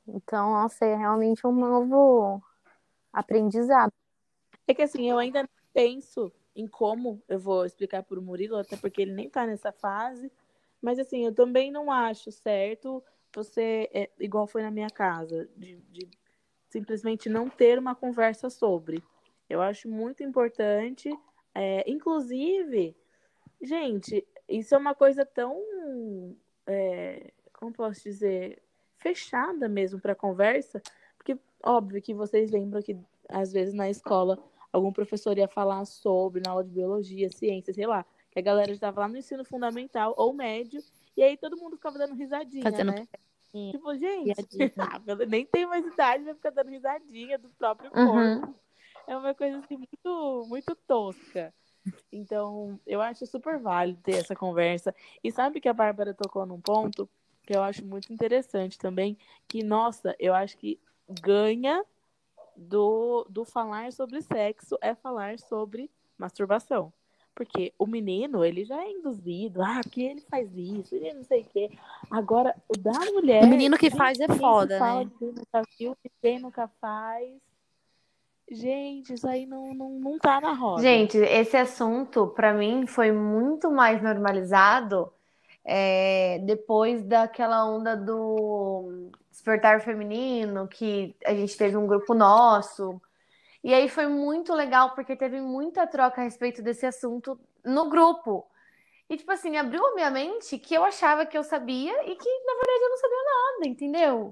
Então, 0.06 0.50
nossa, 0.52 0.84
é 0.84 0.96
realmente 0.96 1.46
um 1.46 1.52
novo 1.52 2.42
aprendizado. 3.12 3.92
É 4.66 4.74
que 4.74 4.82
assim, 4.82 5.08
eu 5.10 5.18
ainda 5.18 5.48
penso 5.72 6.32
em 6.54 6.66
como 6.66 7.22
eu 7.28 7.38
vou 7.38 7.64
explicar 7.64 8.02
pro 8.02 8.22
Murilo, 8.22 8.56
até 8.56 8.76
porque 8.76 9.02
ele 9.02 9.12
nem 9.12 9.28
tá 9.28 9.46
nessa 9.46 9.72
fase. 9.72 10.30
Mas 10.80 10.98
assim, 10.98 11.24
eu 11.24 11.34
também 11.34 11.70
não 11.70 11.90
acho 11.90 12.30
certo 12.30 13.02
você, 13.34 13.88
é, 13.94 14.10
igual 14.18 14.46
foi 14.46 14.62
na 14.62 14.70
minha 14.70 14.90
casa, 14.90 15.48
de, 15.56 15.76
de 15.90 16.08
simplesmente 16.68 17.28
não 17.28 17.48
ter 17.48 17.78
uma 17.78 17.94
conversa 17.94 18.50
sobre. 18.50 19.02
Eu 19.48 19.60
acho 19.60 19.88
muito 19.88 20.22
importante. 20.22 21.10
é, 21.54 21.84
inclusive, 21.90 22.96
gente, 23.60 24.26
isso 24.48 24.74
é 24.74 24.78
uma 24.78 24.94
coisa 24.94 25.24
tão. 25.24 25.56
é, 26.66 27.30
como 27.52 27.72
posso 27.72 28.02
dizer? 28.02 28.62
Fechada 28.96 29.68
mesmo 29.68 30.00
para 30.00 30.14
conversa. 30.14 30.80
Porque, 31.22 31.38
óbvio 31.62 32.02
que 32.02 32.12
vocês 32.12 32.50
lembram 32.50 32.82
que, 32.82 32.98
às 33.28 33.52
vezes, 33.52 33.72
na 33.72 33.88
escola, 33.88 34.38
algum 34.72 34.92
professor 34.92 35.38
ia 35.38 35.46
falar 35.46 35.84
sobre, 35.84 36.42
na 36.44 36.50
aula 36.50 36.64
de 36.64 36.70
biologia, 36.70 37.30
ciência, 37.30 37.72
sei 37.72 37.86
lá, 37.86 38.04
que 38.30 38.38
a 38.38 38.42
galera 38.42 38.72
estava 38.72 39.02
lá 39.02 39.08
no 39.08 39.16
ensino 39.16 39.44
fundamental 39.44 40.14
ou 40.16 40.32
médio, 40.32 40.82
e 41.16 41.22
aí 41.22 41.36
todo 41.36 41.56
mundo 41.56 41.76
ficava 41.76 41.98
dando 41.98 42.14
risadinha, 42.14 42.64
Fazendo 42.64 42.92
né? 42.92 43.06
Tipo, 43.70 43.94
gente, 43.96 44.32
ah, 44.78 45.00
nem 45.28 45.44
tenho 45.44 45.68
mais 45.68 45.86
idade, 45.86 46.24
vai 46.24 46.34
ficar 46.34 46.50
dando 46.50 46.70
risadinha 46.70 47.38
do 47.38 47.50
próprio 47.50 47.90
corpo. 47.90 48.10
Uhum. 48.10 48.54
É 49.06 49.16
uma 49.16 49.34
coisa 49.34 49.58
assim 49.58 49.76
muito, 49.76 50.46
muito 50.48 50.74
tosca. 50.74 51.52
Então, 52.10 52.80
eu 52.86 53.02
acho 53.02 53.26
super 53.26 53.58
válido 53.58 54.00
ter 54.02 54.14
essa 54.14 54.34
conversa. 54.34 54.94
E 55.22 55.30
sabe 55.30 55.60
que 55.60 55.68
a 55.68 55.74
Bárbara 55.74 56.14
tocou 56.14 56.46
num 56.46 56.60
ponto 56.60 57.08
que 57.44 57.54
eu 57.54 57.62
acho 57.62 57.84
muito 57.84 58.12
interessante 58.12 58.78
também, 58.78 59.18
que, 59.48 59.62
nossa, 59.62 60.14
eu 60.18 60.32
acho 60.32 60.56
que 60.56 60.80
ganha 61.08 61.84
do, 62.56 63.26
do 63.28 63.44
falar 63.44 63.92
sobre 63.92 64.22
sexo 64.22 64.76
é 64.80 64.94
falar 64.94 65.38
sobre 65.38 65.90
masturbação. 66.18 66.92
Porque 67.34 67.72
o 67.78 67.86
menino, 67.86 68.44
ele 68.44 68.62
já 68.62 68.82
é 68.82 68.90
induzido, 68.90 69.62
ah, 69.62 69.80
porque 69.82 70.02
ele 70.02 70.20
faz 70.20 70.54
isso, 70.54 70.94
ele 70.94 71.14
não 71.14 71.24
sei 71.24 71.40
o 71.40 71.44
quê. 71.46 71.70
Agora, 72.10 72.54
o 72.68 72.78
da 72.78 72.92
mulher. 73.10 73.42
O 73.42 73.48
menino 73.48 73.78
que 73.78 73.90
faz 73.90 74.20
é 74.20 74.26
que 74.26 74.34
foda, 74.34 74.78
fala 74.78 75.04
né? 75.04 75.10
que 75.18 75.24
nunca 75.24 75.62
viu, 75.78 75.96
que 76.02 76.10
quem 76.20 76.38
nunca 76.38 76.68
faz. 76.78 77.40
Gente, 78.50 79.14
isso 79.14 79.26
aí 79.26 79.46
não, 79.46 79.72
não, 79.72 79.90
não 79.98 80.18
tá 80.18 80.42
na 80.42 80.52
roda. 80.52 80.82
Gente, 80.82 81.16
esse 81.16 81.56
assunto, 81.56 82.26
para 82.26 82.52
mim, 82.52 82.86
foi 82.86 83.10
muito 83.10 83.70
mais 83.70 84.02
normalizado 84.02 85.10
é, 85.64 86.38
depois 86.44 87.02
daquela 87.02 87.64
onda 87.64 87.96
do 87.96 89.10
despertar 89.32 89.80
feminino, 89.80 90.68
que 90.68 91.16
a 91.24 91.34
gente 91.34 91.56
teve 91.56 91.76
um 91.76 91.86
grupo 91.86 92.12
nosso. 92.12 93.00
E 93.64 93.72
aí 93.72 93.88
foi 93.88 94.06
muito 94.06 94.52
legal, 94.52 94.94
porque 94.94 95.16
teve 95.16 95.40
muita 95.40 95.86
troca 95.86 96.20
a 96.20 96.24
respeito 96.24 96.62
desse 96.62 96.84
assunto 96.84 97.40
no 97.64 97.88
grupo. 97.88 98.46
E, 99.08 99.16
tipo 99.16 99.32
assim, 99.32 99.56
abriu 99.56 99.84
a 99.86 99.94
minha 99.94 100.10
mente 100.10 100.58
que 100.58 100.74
eu 100.74 100.84
achava 100.84 101.24
que 101.24 101.36
eu 101.36 101.42
sabia 101.42 101.92
e 102.04 102.14
que, 102.14 102.44
na 102.44 102.54
verdade, 102.54 102.82
eu 102.82 102.90
não 102.90 102.96
sabia 102.96 103.24
nada, 103.24 103.68
entendeu? 103.68 104.30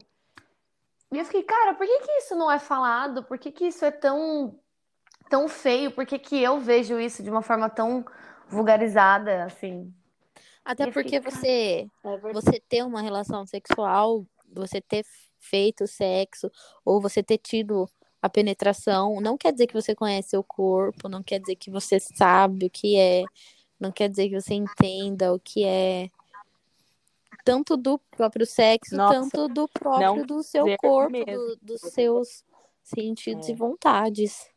E 1.13 1.19
eu 1.19 1.25
fiquei, 1.25 1.43
cara, 1.43 1.75
por 1.75 1.87
que, 1.87 1.99
que 2.01 2.13
isso 2.19 2.37
não 2.37 2.51
é 2.51 2.59
falado? 2.59 3.25
Por 3.25 3.39
que, 3.39 3.51
que 3.51 3.67
isso 3.67 3.85
é 3.85 3.91
tão, 3.91 4.59
tão 5.29 5.49
feio? 5.49 5.91
Por 5.91 6.05
que, 6.05 6.19
que 6.19 6.41
eu 6.41 6.61
vejo 6.61 7.01
isso 7.01 7.23
de 7.23 7.31
uma 7.31 7.43
forma 7.43 7.69
tão 7.69 8.05
vulgarizada, 8.49 9.45
assim? 9.45 9.93
Até 10.65 10.91
porque 10.91 11.19
você, 11.21 11.89
É 12.05 12.33
você 12.33 12.61
ter 12.61 12.85
uma 12.85 13.01
relação 13.01 13.47
sexual, 13.47 14.25
você 14.53 14.81
ter 14.81 15.05
feito 15.39 15.87
sexo, 15.87 16.51
ou 16.85 17.01
você 17.01 17.23
ter 17.23 17.39
tido 17.39 17.89
a 18.21 18.29
penetração, 18.29 19.21
não 19.21 19.37
quer 19.39 19.53
dizer 19.53 19.67
que 19.67 19.75
você 19.75 19.95
conhece 19.95 20.31
seu 20.31 20.43
corpo, 20.45 21.09
não 21.09 21.23
quer 21.23 21.41
dizer 21.41 21.57
que 21.57 21.71
você 21.71 21.99
sabe 21.99 22.67
o 22.67 22.71
que 22.71 22.97
é, 22.97 23.25
não 23.79 23.91
quer 23.91 24.09
dizer 24.11 24.29
que 24.29 24.39
você 24.41 24.55
entenda 24.55 25.33
o 25.33 25.41
que 25.41 25.65
é. 25.65 26.11
Tanto 27.43 27.77
do 27.77 27.99
próprio 27.99 28.45
sexo, 28.45 28.95
Nossa, 28.95 29.15
tanto 29.15 29.49
do 29.49 29.67
próprio 29.67 30.27
do 30.27 30.43
seu 30.43 30.67
corpo, 30.77 31.25
do- 31.25 31.57
dos 31.63 31.81
seus 31.81 32.45
sentidos 32.83 33.49
É. 33.49 33.53
e 33.53 33.55
vontades. 33.55 34.51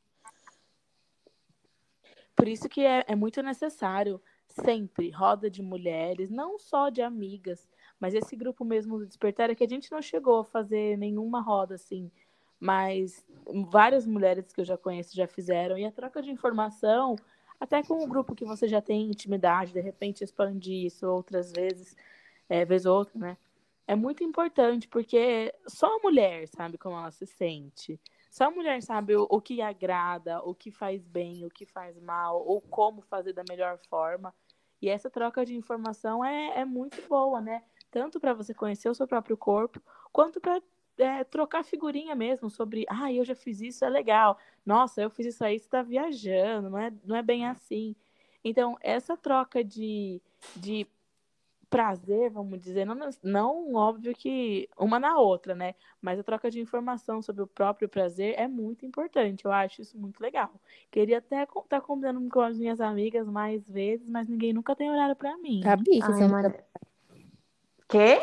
Por 2.35 2.47
isso 2.47 2.67
que 2.67 2.81
é, 2.81 3.05
é 3.07 3.15
muito 3.15 3.41
necessário 3.41 4.21
sempre 4.49 5.09
roda 5.11 5.49
de 5.49 5.61
mulheres, 5.61 6.29
não 6.29 6.59
só 6.59 6.89
de 6.89 7.01
amigas, 7.01 7.67
mas 8.03 8.13
esse 8.13 8.35
grupo 8.35 8.65
mesmo 8.65 8.99
do 8.99 9.05
Despertar 9.05 9.49
é 9.49 9.55
que 9.55 9.63
a 9.63 9.69
gente 9.69 9.89
não 9.89 10.01
chegou 10.01 10.39
a 10.39 10.43
fazer 10.43 10.97
nenhuma 10.97 11.39
roda 11.39 11.75
assim, 11.75 12.11
mas 12.59 13.25
várias 13.69 14.05
mulheres 14.05 14.51
que 14.51 14.59
eu 14.59 14.65
já 14.65 14.77
conheço 14.77 15.15
já 15.15 15.25
fizeram 15.25 15.77
e 15.77 15.85
a 15.85 15.91
troca 15.91 16.21
de 16.21 16.29
informação, 16.29 17.15
até 17.57 17.81
com 17.81 18.03
o 18.03 18.05
grupo 18.05 18.35
que 18.35 18.43
você 18.43 18.67
já 18.67 18.81
tem 18.81 19.09
intimidade, 19.09 19.71
de 19.71 19.79
repente 19.79 20.21
expandir 20.21 20.85
isso 20.85 21.07
outras 21.07 21.53
vezes, 21.53 21.95
é, 22.49 22.65
vez 22.65 22.85
ou 22.85 22.97
outra, 22.97 23.17
né? 23.17 23.37
É 23.87 23.95
muito 23.95 24.21
importante 24.21 24.85
porque 24.85 25.55
só 25.65 25.95
a 25.95 25.99
mulher 26.03 26.45
sabe 26.49 26.77
como 26.77 26.97
ela 26.97 27.09
se 27.09 27.25
sente. 27.25 27.97
Só 28.29 28.47
a 28.47 28.51
mulher 28.51 28.81
sabe 28.81 29.15
o, 29.15 29.25
o 29.29 29.39
que 29.39 29.61
agrada, 29.61 30.41
o 30.43 30.53
que 30.53 30.71
faz 30.71 31.07
bem, 31.07 31.45
o 31.45 31.49
que 31.49 31.65
faz 31.65 31.97
mal, 32.01 32.45
ou 32.45 32.59
como 32.59 33.01
fazer 33.01 33.31
da 33.31 33.45
melhor 33.47 33.79
forma. 33.89 34.35
E 34.81 34.89
essa 34.89 35.09
troca 35.09 35.45
de 35.45 35.55
informação 35.55 36.25
é, 36.25 36.59
é 36.59 36.65
muito 36.65 37.01
boa, 37.07 37.39
né? 37.39 37.63
Tanto 37.93 38.19
para 38.19 38.33
você 38.33 38.55
conhecer 38.55 38.89
o 38.89 38.95
seu 38.95 39.07
próprio 39.07 39.37
corpo, 39.37 39.79
quanto 40.11 40.41
para 40.41 40.59
trocar 41.29 41.63
figurinha 41.63 42.15
mesmo 42.15 42.49
sobre, 42.49 42.87
ah, 42.89 43.13
eu 43.13 43.23
já 43.23 43.35
fiz 43.35 43.61
isso, 43.61 43.85
é 43.85 43.89
legal. 43.89 44.35
Nossa, 44.65 44.99
eu 44.99 45.11
fiz 45.11 45.27
isso 45.27 45.45
aí, 45.45 45.59
você 45.59 45.69
tá 45.69 45.83
viajando, 45.83 46.71
não 46.71 46.79
é, 46.79 46.91
não 47.05 47.15
é 47.15 47.21
bem 47.21 47.45
assim. 47.45 47.95
Então, 48.43 48.75
essa 48.81 49.15
troca 49.15 49.63
de, 49.63 50.19
de 50.55 50.87
prazer, 51.69 52.31
vamos 52.31 52.59
dizer, 52.59 52.83
não, 52.83 52.97
não 53.21 53.75
óbvio 53.75 54.15
que 54.15 54.67
uma 54.75 54.99
na 54.99 55.19
outra, 55.19 55.53
né? 55.53 55.75
Mas 56.01 56.19
a 56.19 56.23
troca 56.23 56.49
de 56.49 56.59
informação 56.59 57.21
sobre 57.21 57.43
o 57.43 57.47
próprio 57.47 57.87
prazer 57.87 58.33
é 58.39 58.47
muito 58.47 58.87
importante. 58.87 59.45
Eu 59.45 59.51
acho 59.51 59.83
isso 59.83 59.95
muito 59.99 60.19
legal. 60.19 60.49
Queria 60.89 61.19
até 61.19 61.43
estar 61.43 61.61
tá 61.69 61.79
combinando 61.79 62.27
com 62.27 62.41
as 62.41 62.57
minhas 62.57 62.81
amigas 62.81 63.27
mais 63.27 63.69
vezes, 63.69 64.09
mas 64.09 64.27
ninguém 64.27 64.51
nunca 64.51 64.75
tem 64.75 64.89
olhado 64.89 65.15
para 65.15 65.37
mim. 65.37 65.61
Gabi, 65.61 65.83
que 65.83 66.01
Ai, 66.01 66.11
você 66.11 66.27
mas- 66.27 66.53
Quê? 67.87 68.19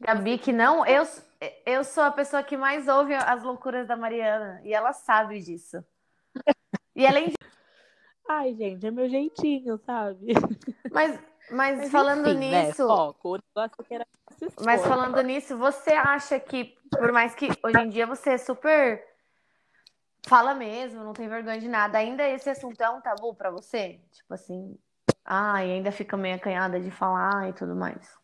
Gabi, 0.00 0.38
que 0.38 0.52
não? 0.52 0.86
Eu, 0.86 1.06
eu 1.64 1.84
sou 1.84 2.04
a 2.04 2.10
pessoa 2.10 2.42
que 2.42 2.56
mais 2.56 2.88
ouve 2.88 3.14
as 3.14 3.42
loucuras 3.42 3.86
da 3.86 3.96
Mariana. 3.96 4.60
E 4.64 4.72
ela 4.72 4.92
sabe 4.92 5.40
disso. 5.40 5.84
E 6.94 7.06
além 7.06 7.30
de... 7.30 7.36
Ai, 8.28 8.54
gente, 8.54 8.86
é 8.86 8.90
meu 8.90 9.08
jeitinho, 9.08 9.78
sabe? 9.78 10.32
Mas, 10.92 11.18
mas, 11.50 11.78
Mas 11.78 11.90
falando 11.90 12.28
enfim, 12.28 12.50
né, 12.50 12.66
nisso... 12.66 12.86
foco, 12.86 13.34
o 13.34 13.38
negócio 13.38 13.76
é 13.80 13.84
que 13.84 13.94
era. 13.94 14.06
Mas 14.64 14.82
falando 14.86 15.20
nisso, 15.22 15.56
você 15.58 15.92
acha 15.92 16.40
que, 16.40 16.76
por 16.90 17.12
mais 17.12 17.34
que 17.34 17.48
hoje 17.62 17.78
em 17.78 17.88
dia 17.88 18.06
você 18.06 18.30
é 18.30 18.38
super 18.38 19.04
fala 20.26 20.54
mesmo, 20.54 21.04
não 21.04 21.12
tem 21.12 21.28
vergonha 21.28 21.60
de 21.60 21.68
nada, 21.68 21.98
ainda 21.98 22.26
esse 22.26 22.48
assunto 22.48 22.80
é 22.80 22.88
um 22.88 23.00
tabu 23.00 23.34
pra 23.34 23.50
você? 23.50 24.00
Tipo 24.10 24.34
assim, 24.34 24.78
ai, 25.24 25.72
ainda 25.72 25.90
fica 25.90 26.16
meio 26.16 26.36
acanhada 26.36 26.80
de 26.80 26.90
falar 26.90 27.48
e 27.48 27.52
tudo 27.52 27.74
mais. 27.74 28.18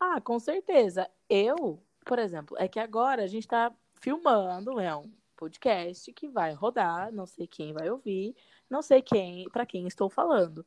Ah, 0.00 0.20
com 0.20 0.38
certeza. 0.38 1.08
Eu, 1.28 1.82
por 2.04 2.18
exemplo, 2.18 2.56
é 2.58 2.66
que 2.66 2.80
agora 2.80 3.22
a 3.22 3.26
gente 3.26 3.46
tá 3.46 3.72
filmando, 3.94 4.80
é 4.80 4.94
um 4.96 5.12
podcast 5.36 6.12
que 6.12 6.28
vai 6.28 6.52
rodar, 6.52 7.12
não 7.12 7.26
sei 7.26 7.46
quem 7.46 7.72
vai 7.72 7.88
ouvir, 7.90 8.34
não 8.68 8.82
sei 8.82 9.00
quem, 9.00 9.48
para 9.50 9.64
quem 9.64 9.86
estou 9.86 10.10
falando. 10.10 10.66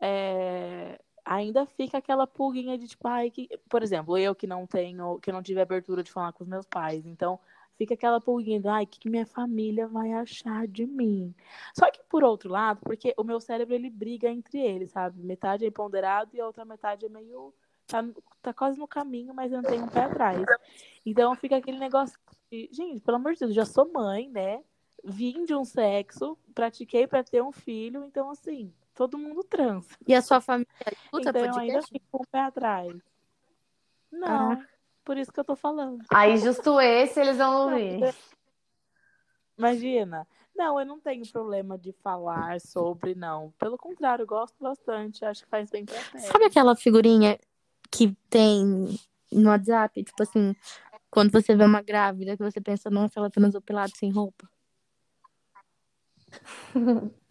É, 0.00 0.98
ainda 1.24 1.66
fica 1.66 1.98
aquela 1.98 2.26
pulguinha 2.26 2.76
de 2.76 2.88
tipo, 2.88 3.06
ai, 3.08 3.30
que, 3.30 3.48
por 3.68 3.82
exemplo, 3.82 4.16
eu 4.18 4.34
que 4.34 4.46
não 4.46 4.66
tenho, 4.66 5.18
que 5.20 5.32
não 5.32 5.42
tive 5.42 5.60
abertura 5.60 6.02
de 6.02 6.12
falar 6.12 6.32
com 6.32 6.42
os 6.42 6.48
meus 6.48 6.66
pais, 6.66 7.06
então 7.06 7.38
fica 7.76 7.94
aquela 7.94 8.20
pulguinha 8.20 8.60
de, 8.60 8.68
ai, 8.68 8.84
o 8.84 8.86
que, 8.86 9.00
que 9.00 9.10
minha 9.10 9.26
família 9.26 9.86
vai 9.86 10.12
achar 10.12 10.66
de 10.66 10.86
mim? 10.86 11.34
Só 11.76 11.90
que 11.90 12.02
por 12.04 12.22
outro 12.24 12.50
lado, 12.50 12.80
porque 12.82 13.14
o 13.16 13.24
meu 13.24 13.40
cérebro 13.40 13.74
ele 13.74 13.90
briga 13.90 14.28
entre 14.28 14.58
eles, 14.58 14.92
sabe? 14.92 15.22
Metade 15.22 15.64
é 15.64 15.68
empoderado 15.68 16.30
e 16.34 16.40
a 16.40 16.46
outra 16.46 16.64
metade 16.64 17.06
é 17.06 17.08
meio 17.08 17.52
tá, 17.86 18.04
tá 18.42 18.52
quase 18.52 18.78
no 18.78 18.88
caminho, 18.88 19.34
mas 19.34 19.52
eu 19.52 19.62
não 19.62 19.68
tenho 19.68 19.84
um 19.84 19.88
pé 19.88 20.04
atrás. 20.04 20.44
Então 21.04 21.34
fica 21.34 21.56
aquele 21.56 21.78
negócio 21.78 22.18
de, 22.50 22.68
gente, 22.72 23.00
pelo 23.00 23.16
amor 23.16 23.34
de 23.34 23.40
Deus, 23.40 23.50
eu 23.50 23.56
já 23.56 23.64
sou 23.64 23.90
mãe, 23.92 24.28
né? 24.28 24.62
Vim 25.02 25.44
de 25.44 25.54
um 25.54 25.64
sexo, 25.64 26.38
pratiquei 26.54 27.06
para 27.06 27.22
ter 27.22 27.42
um 27.42 27.52
filho, 27.52 28.04
então 28.04 28.30
assim, 28.30 28.72
todo 28.94 29.18
mundo 29.18 29.44
transa. 29.44 29.88
E 30.06 30.14
a 30.14 30.22
sua 30.22 30.40
família 30.40 30.68
escuta 30.90 31.28
então 31.30 31.42
eu 31.42 31.58
ainda 31.58 31.72
podcast? 31.74 31.92
fico 31.92 32.06
com 32.10 32.22
o 32.22 32.26
pé 32.26 32.40
atrás. 32.40 33.02
Não, 34.10 34.64
por 35.04 35.16
isso 35.16 35.32
que 35.32 35.38
eu 35.38 35.44
tô 35.44 35.54
falando. 35.54 36.04
Aí, 36.10 36.36
justo 36.38 36.80
esse, 36.80 37.20
eles 37.20 37.36
vão 37.36 37.70
ouvir. 37.70 38.14
Imagina. 39.56 40.26
Não, 40.54 40.78
eu 40.78 40.86
não 40.86 41.00
tenho 41.00 41.26
problema 41.30 41.76
de 41.76 41.92
falar 41.92 42.60
sobre, 42.60 43.14
não. 43.14 43.52
Pelo 43.58 43.76
contrário, 43.76 44.24
gosto 44.24 44.54
bastante. 44.60 45.24
Acho 45.24 45.42
que 45.42 45.48
faz 45.48 45.68
bem 45.68 45.84
pra 45.84 46.00
pele. 46.12 46.24
Sabe 46.24 46.44
aquela 46.44 46.76
figurinha 46.76 47.38
que 47.90 48.16
tem 48.30 48.64
no 49.32 49.50
WhatsApp? 49.50 50.04
Tipo 50.04 50.22
assim, 50.22 50.54
quando 51.10 51.32
você 51.32 51.56
vê 51.56 51.64
uma 51.64 51.82
grávida 51.82 52.36
que 52.36 52.42
você 52.42 52.60
pensa, 52.60 52.88
nossa, 52.88 53.18
ela 53.18 53.30
transou 53.30 53.60
pelado 53.60 53.92
sem 53.96 54.10
roupa. 54.12 54.48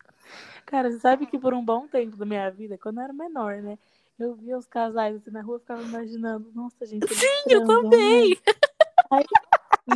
Cara, 0.66 0.92
você 0.92 1.00
sabe 1.00 1.26
que 1.26 1.38
por 1.38 1.54
um 1.54 1.64
bom 1.64 1.88
tempo 1.88 2.18
da 2.18 2.26
minha 2.26 2.50
vida, 2.50 2.78
quando 2.78 2.98
eu 2.98 3.04
era 3.04 3.14
menor, 3.14 3.62
né? 3.62 3.78
Eu 4.24 4.36
via 4.36 4.58
os 4.58 4.66
casais 4.68 5.16
assim 5.16 5.32
na 5.32 5.42
rua, 5.42 5.56
eu 5.56 5.60
ficava 5.60 5.82
imaginando, 5.82 6.52
nossa, 6.54 6.86
gente. 6.86 7.08
Sim, 7.14 7.26
eu 7.50 7.64
transam, 7.66 7.84
também. 7.90 8.30
né? 8.30 9.24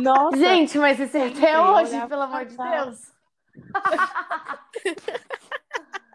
Nossa, 0.00 0.36
Gente, 0.36 0.78
mas 0.78 1.00
isso 1.00 1.16
é 1.16 1.28
até 1.28 1.56
eu 1.56 1.62
hoje, 1.62 2.06
pelo 2.08 2.22
amor 2.22 2.44
de. 2.44 2.56
Deus. 2.56 3.12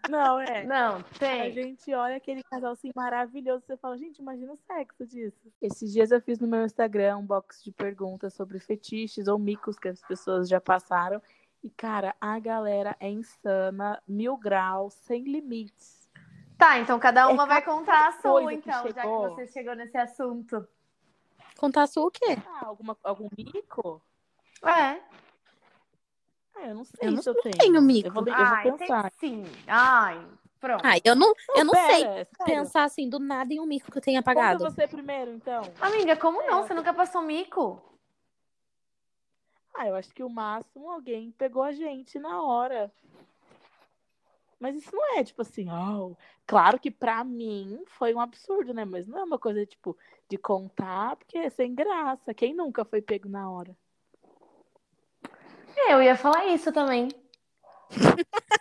não, 0.09 0.39
é. 0.39 0.63
Não, 0.65 0.97
A 0.97 1.03
tem. 1.17 1.51
gente 1.51 1.93
olha 1.93 2.17
aquele 2.17 2.43
casal 2.43 2.73
assim 2.73 2.91
maravilhoso, 2.95 3.63
você 3.65 3.75
fala, 3.77 3.97
gente, 3.97 4.19
imagina 4.19 4.53
o 4.53 4.57
sexo 4.67 5.07
disso. 5.07 5.51
Esses 5.61 5.91
dias 5.91 6.11
eu 6.11 6.21
fiz 6.21 6.39
no 6.39 6.47
meu 6.47 6.63
Instagram 6.63 7.17
um 7.17 7.25
box 7.25 7.63
de 7.63 7.71
perguntas 7.71 8.33
sobre 8.33 8.59
fetiches 8.59 9.27
ou 9.27 9.39
micos 9.39 9.79
que 9.79 9.87
as 9.87 10.01
pessoas 10.01 10.47
já 10.47 10.61
passaram. 10.61 11.21
E, 11.63 11.69
cara, 11.69 12.13
a 12.21 12.37
galera 12.39 12.95
é 12.99 13.09
insana, 13.09 14.01
mil 14.07 14.35
graus, 14.37 14.93
sem 14.93 15.23
limites. 15.23 16.02
Tá, 16.63 16.79
então 16.79 16.97
cada 16.97 17.27
uma 17.27 17.43
É 17.43 17.47
vai 17.47 17.61
contar 17.61 18.07
a 18.07 18.11
sua, 18.13 18.53
então, 18.53 18.87
já 18.89 19.01
que 19.01 19.07
você 19.07 19.47
chegou 19.47 19.75
nesse 19.75 19.97
assunto. 19.97 20.65
Contar 21.57 21.87
sua 21.87 22.05
o 22.05 22.11
quê? 22.11 22.37
Ah, 22.47 22.67
alguma, 22.67 22.97
algum 23.03 23.27
mico? 23.37 24.01
É. 24.63 25.01
Ah, 26.55 26.67
eu 26.67 26.75
não 26.75 26.85
sei 26.85 27.09
Eu 27.09 27.11
não 27.11 27.21
se 27.21 27.29
eu 27.29 27.35
tenho. 27.35 27.57
tenho 27.57 27.81
mico. 27.81 28.07
Eu 28.07 28.13
vou, 28.13 28.25
eu 28.25 28.33
Ai, 28.33 28.69
vou 28.69 28.77
pensar. 28.77 29.11
tem 29.19 29.43
sim. 29.43 29.51
Ai, 29.67 30.25
pronto. 30.61 30.85
Ah, 30.85 30.93
eu 31.03 31.17
não, 31.17 31.33
eu 31.53 31.65
não 31.65 31.73
Pera, 31.73 31.85
sei 31.85 31.99
sério. 32.01 32.27
pensar 32.45 32.83
assim 32.85 33.09
do 33.09 33.19
nada 33.19 33.53
em 33.53 33.59
um 33.59 33.65
mico 33.65 33.91
que 33.91 33.97
eu 33.97 34.01
tenha 34.01 34.23
Conta 34.23 34.31
apagado. 34.31 34.63
você 34.63 34.87
primeiro, 34.87 35.31
então. 35.31 35.63
Amiga, 35.81 36.15
como 36.15 36.41
não? 36.43 36.59
É. 36.59 36.63
Você 36.63 36.73
nunca 36.73 36.93
passou 36.93 37.21
mico? 37.23 37.81
Ah, 39.75 39.85
eu 39.85 39.95
acho 39.95 40.13
que 40.13 40.23
o 40.23 40.29
máximo 40.29 40.89
alguém 40.89 41.29
pegou 41.31 41.61
a 41.61 41.73
gente 41.73 42.17
na 42.19 42.41
hora. 42.41 42.89
Mas 44.63 44.77
isso 44.77 44.95
não 44.95 45.17
é 45.17 45.23
tipo 45.25 45.41
assim, 45.41 45.67
ó. 45.69 46.11
Claro 46.47 46.79
que 46.79 46.89
pra 46.89 47.21
mim 47.25 47.83
foi 47.85 48.13
um 48.13 48.21
absurdo, 48.21 48.73
né? 48.73 48.85
Mas 48.85 49.05
não 49.05 49.19
é 49.19 49.23
uma 49.25 49.37
coisa 49.37 49.65
tipo 49.65 49.97
de 50.29 50.37
contar, 50.37 51.17
porque 51.17 51.37
é 51.37 51.49
sem 51.49 51.75
graça. 51.75 52.33
Quem 52.33 52.53
nunca 52.53 52.85
foi 52.85 53.01
pego 53.01 53.27
na 53.27 53.51
hora? 53.51 53.75
É, 55.75 55.93
eu 55.93 56.01
ia 56.01 56.15
falar 56.15 56.45
isso 56.45 56.71
também. 56.71 57.09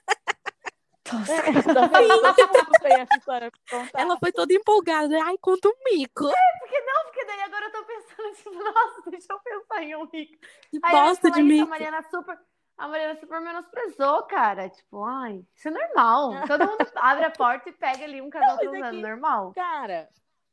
É. 3.93 4.01
Ela 4.01 4.19
foi 4.19 4.33
toda 4.33 4.55
empolgada. 4.55 5.15
Ai, 5.25 5.37
conta 5.39 5.69
um 5.69 5.75
mico. 5.85 6.25
Porque 6.25 6.81
não, 6.81 7.05
porque 7.05 7.25
daí 7.27 7.43
agora 7.43 7.67
eu 7.67 7.73
tô 7.73 7.85
pensando, 7.85 8.35
tipo, 8.35 8.51
nossa, 8.65 9.11
deixa 9.11 9.31
eu 9.31 9.39
pensar 9.41 9.83
em 9.83 9.95
um 9.95 10.07
rico. 10.07 10.39
Que 10.71 10.81
Aí 10.83 10.93
bosta 10.93 11.31
de 11.31 11.43
mico. 11.43 11.65
A 11.65 11.69
Mariana 11.69 12.03
super. 12.05 12.39
A 12.77 12.89
Mariana 12.89 13.19
super 13.21 13.41
menosprezou, 13.41 14.23
cara. 14.25 14.69
Tipo, 14.69 15.05
ai, 15.05 15.45
isso 15.55 15.69
é 15.69 15.71
normal. 15.71 16.31
Todo 16.49 16.67
mundo 16.67 16.91
abre 16.97 17.25
a 17.25 17.31
porta 17.31 17.69
e 17.69 17.73
pega 17.73 18.05
ali 18.05 18.21
um 18.21 18.31
casal 18.31 18.57
é 18.57 18.59
transando, 18.59 18.97
que- 18.97 19.03
normal. 19.03 19.53
Cara, 19.55 20.09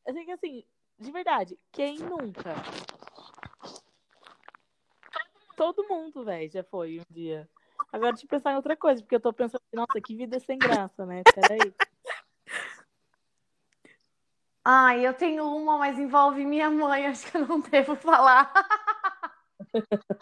eu 0.06 0.14
sei 0.14 0.26
que 0.26 0.32
assim, 0.32 0.64
de 1.00 1.12
verdade, 1.12 1.58
quem 1.72 1.98
nunca? 1.98 2.54
Todo 5.56 5.88
mundo, 5.88 6.24
velho, 6.24 6.50
já 6.52 6.64
foi 6.64 7.00
um 7.00 7.14
dia. 7.14 7.50
Agora 7.92 8.12
deixa 8.14 8.26
eu 8.26 8.30
pensar 8.30 8.52
em 8.52 8.56
outra 8.56 8.78
coisa, 8.78 9.02
porque 9.02 9.16
eu 9.16 9.20
tô 9.20 9.34
pensando, 9.34 9.62
nossa, 9.74 10.00
que 10.00 10.16
vida 10.16 10.40
sem 10.40 10.58
graça, 10.58 11.06
né? 11.06 11.24
Peraí. 11.34 11.74
Ai, 14.64 15.06
eu 15.06 15.14
tenho 15.14 15.46
uma, 15.46 15.78
mas 15.78 15.98
envolve 15.98 16.46
minha 16.46 16.70
mãe, 16.70 17.08
acho 17.08 17.32
que 17.32 17.38
eu 17.38 17.48
não 17.48 17.60
devo 17.60 17.96
falar. 17.96 18.54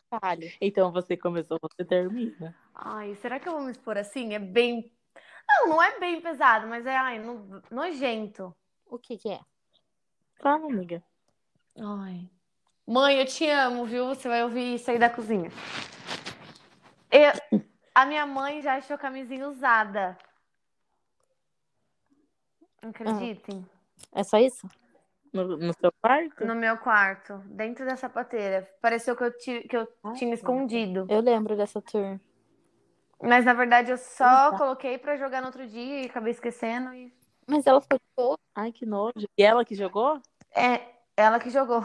Fale. 0.10 0.54
Então 0.62 0.92
você 0.92 1.16
começou, 1.18 1.58
você 1.62 1.86
termina. 1.86 2.56
Ai, 2.74 3.16
será 3.16 3.40
que 3.40 3.48
eu 3.48 3.54
vou 3.54 3.62
me 3.62 3.72
expor 3.72 3.98
assim? 3.98 4.34
É 4.34 4.40
bem. 4.40 4.92
Não, 5.48 5.70
não 5.70 5.82
é 5.84 6.00
bem 6.00 6.20
pesado, 6.22 6.68
mas 6.68 6.86
é 6.86 6.96
ai, 6.96 7.20
no- 7.20 7.62
nojento. 7.72 8.56
O 8.86 8.98
que 9.00 9.18
que 9.18 9.30
é? 9.30 9.40
Fala, 10.42 10.66
amiga. 10.66 11.02
Ai. 11.80 12.30
Mãe, 12.86 13.18
eu 13.20 13.26
te 13.26 13.48
amo, 13.50 13.86
viu? 13.86 14.08
Você 14.08 14.28
vai 14.30 14.44
ouvir 14.44 14.76
isso 14.76 14.90
aí 14.92 15.00
da 15.00 15.10
cozinha. 15.10 15.50
Eu- 17.12 17.62
A 17.96 18.06
minha 18.06 18.26
mãe 18.26 18.62
já 18.62 18.76
achou 18.76 18.98
camisinha 18.98 19.48
usada. 19.50 20.18
Acreditem? 22.82 23.66
É 24.12 24.24
só 24.24 24.38
isso? 24.38 24.68
No, 25.44 25.58
no 25.58 25.74
seu 25.74 25.92
quarto? 26.02 26.46
No 26.46 26.56
meu 26.56 26.78
quarto, 26.78 27.38
dentro 27.46 27.86
da 27.86 27.96
sapateira. 27.96 28.70
Pareceu 28.82 29.16
que 29.16 29.24
eu, 29.24 29.38
ti- 29.38 29.68
que 29.68 29.78
eu 29.78 29.88
Ai, 30.04 30.14
tinha 30.14 30.34
escondido. 30.34 31.06
Eu 31.10 31.20
lembro 31.22 31.56
dessa 31.56 31.82
tour. 31.82 32.20
Mas 33.22 33.46
na 33.46 33.54
verdade 33.54 33.92
eu 33.92 33.98
só 33.98 34.46
Eita. 34.48 34.58
coloquei 34.58 34.98
pra 34.98 35.16
jogar 35.18 35.42
no 35.42 35.48
outro 35.48 35.66
dia 35.68 36.02
e 36.04 36.06
acabei 36.06 36.32
esquecendo. 36.32 36.94
E... 36.94 37.12
Mas 37.48 37.66
ela 37.66 37.82
ficou. 37.82 38.38
Ai, 38.56 38.72
que 38.72 38.86
nojo. 38.86 39.28
E 39.38 39.44
ela 39.44 39.64
que 39.66 39.74
jogou? 39.76 40.22
É 40.56 40.82
ela 41.16 41.40
que 41.40 41.50
jogou. 41.50 41.82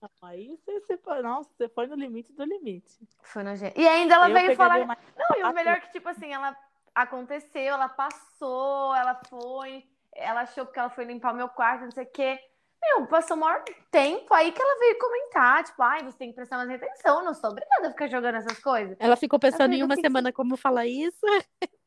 Não, 0.00 0.10
aí 0.22 0.56
você, 0.64 0.80
você 0.80 0.96
foi- 0.98 1.22
nossa, 1.22 1.50
você 1.56 1.68
foi 1.68 1.86
no 1.88 1.96
limite 1.96 2.32
do 2.32 2.44
limite. 2.44 2.98
Foi 3.22 3.42
nojento. 3.42 3.78
E 3.78 3.86
ainda 3.86 4.14
ela 4.14 4.28
Eu 4.30 4.34
veio 4.34 4.56
falar. 4.56 4.86
mais- 4.86 4.98
Não, 5.16 5.38
e 5.38 5.42
o 5.42 5.52
melhor 5.52 5.76
é 5.76 5.80
que, 5.80 5.90
tipo 5.92 6.08
assim, 6.08 6.32
ela 6.32 6.56
aconteceu, 6.94 7.74
ela 7.74 7.88
passou, 7.88 8.94
ela 8.94 9.14
foi, 9.28 9.84
ela 10.18 10.42
achou 10.42 10.66
que 10.66 10.78
ela 10.78 10.90
foi 10.90 11.04
limpar 11.04 11.32
o 11.32 11.36
meu 11.36 11.48
quarto, 11.48 11.84
não 11.84 11.90
sei 11.90 12.04
o 12.04 12.10
quê. 12.12 12.38
Meu, 12.80 13.06
passou 13.08 13.36
o 13.36 13.40
maior 13.40 13.64
tempo 13.90 14.32
aí 14.32 14.52
que 14.52 14.62
ela 14.62 14.78
veio 14.78 14.98
comentar, 14.98 15.64
tipo, 15.64 15.82
ai, 15.82 16.02
você 16.04 16.16
tem 16.16 16.28
que 16.30 16.36
prestar 16.36 16.58
mais 16.58 16.70
atenção, 16.70 17.24
não 17.24 17.34
sou 17.34 17.50
obrigada 17.50 17.88
a 17.88 17.90
ficar 17.90 18.06
jogando 18.06 18.36
essas 18.36 18.58
coisas. 18.60 18.96
Ela 19.00 19.16
ficou 19.16 19.38
pensando 19.38 19.74
em 19.74 19.82
uma 19.82 19.94
"O 19.94 19.96
que 19.96 20.02
que 20.02 20.06
semana 20.08 20.32
como 20.32 20.56
falar 20.56 20.86
isso. 20.86 21.18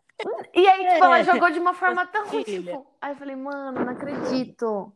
E 0.54 0.68
aí, 0.68 0.88
tipo, 0.88 1.04
ela 1.04 1.18
É. 1.20 1.24
jogou 1.24 1.50
de 1.50 1.60
uma 1.60 1.74
forma 1.74 2.06
tão, 2.06 2.28
tipo... 2.44 2.86
Aí 3.02 3.12
eu 3.14 3.16
falei, 3.16 3.36
mano, 3.36 3.84
não 3.84 3.92
acredito. 3.92 4.94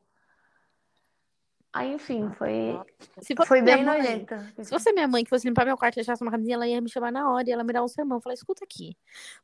Aí, 1.75 1.91
enfim, 1.91 2.32
foi, 2.38 2.79
Se 3.20 3.36
fosse 3.36 3.50
foi 3.50 3.62
bem 3.62 3.84
mãe- 3.84 3.98
nojenta. 3.98 4.53
Se 4.63 4.70
fosse 4.70 4.94
minha 4.94 5.10
mãe 5.10 5.25
que 5.25 5.29
fosse 5.29 5.46
limpar 5.46 5.65
meu 5.65 5.75
quarto 5.77 5.98
e 5.98 6.00
achasse 6.00 6.24
uma 6.24 6.32
camisinha, 6.32 6.55
ela 6.55 6.65
ia 6.65 6.79
me 6.79 6.89
chamar 6.89 7.12
na 7.12 7.29
hora 7.29 7.50
e 7.50 7.51
ela 7.51 7.65
me 7.65 7.74
dar 7.74 7.84
um 7.84 7.88
sermão. 7.89 8.22
Falar, 8.22 8.34
escuta 8.34 8.63
aqui. 8.63 8.96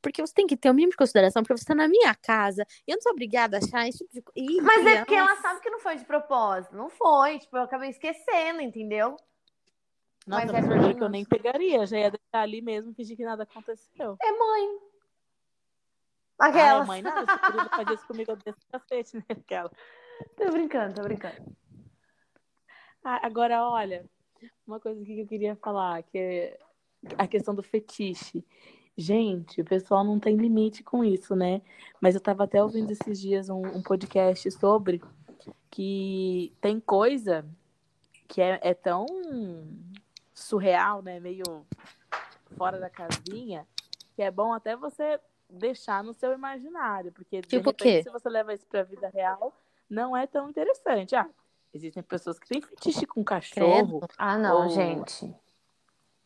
Porque 0.01 0.21
você 0.21 0.33
tem 0.33 0.47
que 0.47 0.55
ter 0.55 0.69
o 0.69 0.73
mínimo 0.73 0.91
de 0.91 0.97
consideração, 0.97 1.43
porque 1.43 1.57
você 1.57 1.65
tá 1.65 1.75
na 1.75 1.89
minha 1.89 2.15
casa. 2.15 2.65
E 2.87 2.91
eu 2.91 2.95
não 2.95 3.01
sou 3.01 3.11
obrigada 3.11 3.57
a 3.57 3.59
achar 3.59 3.85
esse 3.85 3.97
tipo 3.97 4.13
de 4.13 4.21
coisa. 4.21 4.61
Mas 4.63 4.85
é 4.85 4.99
porque 4.99 5.13
ela 5.13 5.35
sabe 5.41 5.59
que 5.59 5.69
não 5.69 5.79
foi 5.79 5.97
de 5.97 6.05
propósito. 6.05 6.73
Não 6.73 6.89
foi, 6.89 7.37
tipo, 7.37 7.57
eu 7.57 7.63
acabei 7.63 7.89
esquecendo, 7.89 8.61
entendeu? 8.61 9.17
Nossa, 10.25 10.53
Mas 10.53 10.65
mas, 10.67 10.85
é 10.85 10.93
que 10.93 11.03
eu 11.03 11.09
nem 11.09 11.25
pegaria? 11.25 11.85
Já 11.85 11.97
ia 11.97 12.11
deixar 12.11 12.41
ali 12.43 12.61
mesmo, 12.61 12.93
fingir 12.93 13.17
que 13.17 13.25
nada 13.25 13.43
aconteceu. 13.43 14.15
É 14.21 14.31
mãe. 14.31 14.79
Aquela. 16.39 16.85
mãe, 16.85 17.01
nada, 17.01 17.25
você 17.25 17.51
podia 17.51 17.69
fazer 17.69 17.93
isso 17.93 18.07
comigo 18.07 18.35
desse 18.37 18.65
cacete, 18.71 19.17
né? 19.17 19.25
Aquela. 19.29 19.69
Tô 20.37 20.49
brincando, 20.49 20.93
tô 20.95 21.01
brincando. 21.01 21.55
Ah, 23.03 23.25
agora, 23.25 23.67
olha, 23.67 24.05
uma 24.65 24.79
coisa 24.79 25.03
que 25.03 25.19
eu 25.19 25.27
queria 25.27 25.55
falar, 25.55 26.03
que 26.03 26.17
é 26.17 26.59
a 27.17 27.27
questão 27.27 27.53
do 27.55 27.63
fetiche. 27.63 28.45
Gente, 28.95 29.61
o 29.61 29.65
pessoal 29.65 30.03
não 30.03 30.19
tem 30.19 30.35
limite 30.35 30.83
com 30.83 31.03
isso, 31.03 31.35
né? 31.35 31.61
Mas 31.99 32.13
eu 32.13 32.21
tava 32.21 32.43
até 32.43 32.61
ouvindo 32.61 32.91
esses 32.91 33.19
dias 33.19 33.49
um, 33.49 33.61
um 33.61 33.81
podcast 33.81 34.49
sobre 34.51 35.01
que 35.69 36.53
tem 36.61 36.79
coisa 36.79 37.45
que 38.27 38.41
é, 38.41 38.59
é 38.61 38.73
tão 38.73 39.05
surreal, 40.33 41.01
né? 41.01 41.19
Meio 41.19 41.65
fora 42.57 42.79
da 42.79 42.89
casinha, 42.89 43.65
que 44.15 44.21
é 44.21 44.29
bom 44.29 44.53
até 44.53 44.75
você 44.75 45.19
deixar 45.49 46.03
no 46.03 46.13
seu 46.13 46.33
imaginário, 46.33 47.11
porque 47.11 47.41
de 47.41 47.47
Tipo 47.47 47.71
repente, 47.71 48.03
se 48.03 48.09
você 48.09 48.29
leva 48.29 48.53
isso 48.53 48.65
pra 48.67 48.83
vida 48.83 49.09
real, 49.09 49.53
não 49.89 50.15
é 50.15 50.27
tão 50.27 50.49
interessante. 50.49 51.15
Ah, 51.15 51.29
existem 51.73 52.03
pessoas 52.03 52.37
que 52.39 52.47
têm 52.47 52.61
fetiche 52.61 53.05
com 53.05 53.23
cachorro, 53.23 54.01
Ah, 54.17 54.37
não, 54.37 54.63
Ou- 54.63 54.69
gente. 54.69 55.33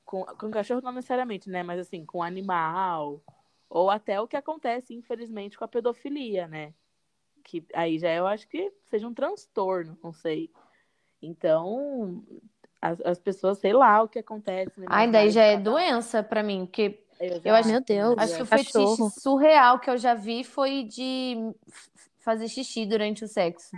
com, 0.04 0.24
com 0.26 0.52
cachorro 0.52 0.82
não 0.82 0.92
necessariamente, 0.92 1.50
né? 1.50 1.64
Mas 1.64 1.80
assim, 1.80 2.06
com 2.06 2.22
animal, 2.24 3.22
ou 3.70 3.90
até 3.90 4.20
o 4.22 4.28
que 4.28 4.38
acontece, 4.38 4.94
infelizmente, 4.94 5.58
com 5.58 5.66
a 5.66 5.68
pedofilia, 5.68 6.48
né? 6.48 6.74
Que 7.44 7.64
aí 7.74 8.00
já 8.00 8.12
eu 8.12 8.26
acho 8.26 8.48
que 8.48 8.72
seja 8.90 9.08
um 9.08 9.14
transtorno, 9.14 9.98
não 10.04 10.14
sei. 10.14 10.50
Então, 11.22 12.24
as, 12.82 13.00
as 13.02 13.20
pessoas, 13.20 13.58
sei 13.60 13.74
lá 13.74 14.02
o 14.04 14.08
que 14.08 14.20
acontece. 14.20 14.80
no 14.80 14.86
Ai, 14.90 15.10
daí 15.10 15.30
já 15.30 15.44
é 15.44 15.58
doença 15.58 16.22
pra 16.24 16.44
mim, 16.44 16.66
porque 16.66 17.04
Eu, 17.20 17.42
eu 17.46 17.56
acho- 17.56 17.70
Meu 17.70 17.82
Deus. 17.82 18.16
acho 18.18 18.36
que 18.36 18.44
o 18.44 18.48
Cachorro. 18.48 18.96
fetiche 18.96 19.20
surreal 19.22 19.80
que 19.80 19.90
eu 19.90 19.98
já 19.98 20.14
vi 20.14 20.44
foi 20.44 20.84
de 20.84 21.36
fazer 22.20 22.48
xixi 22.48 22.86
durante 22.86 23.24
o 23.24 23.28
sexo. 23.28 23.76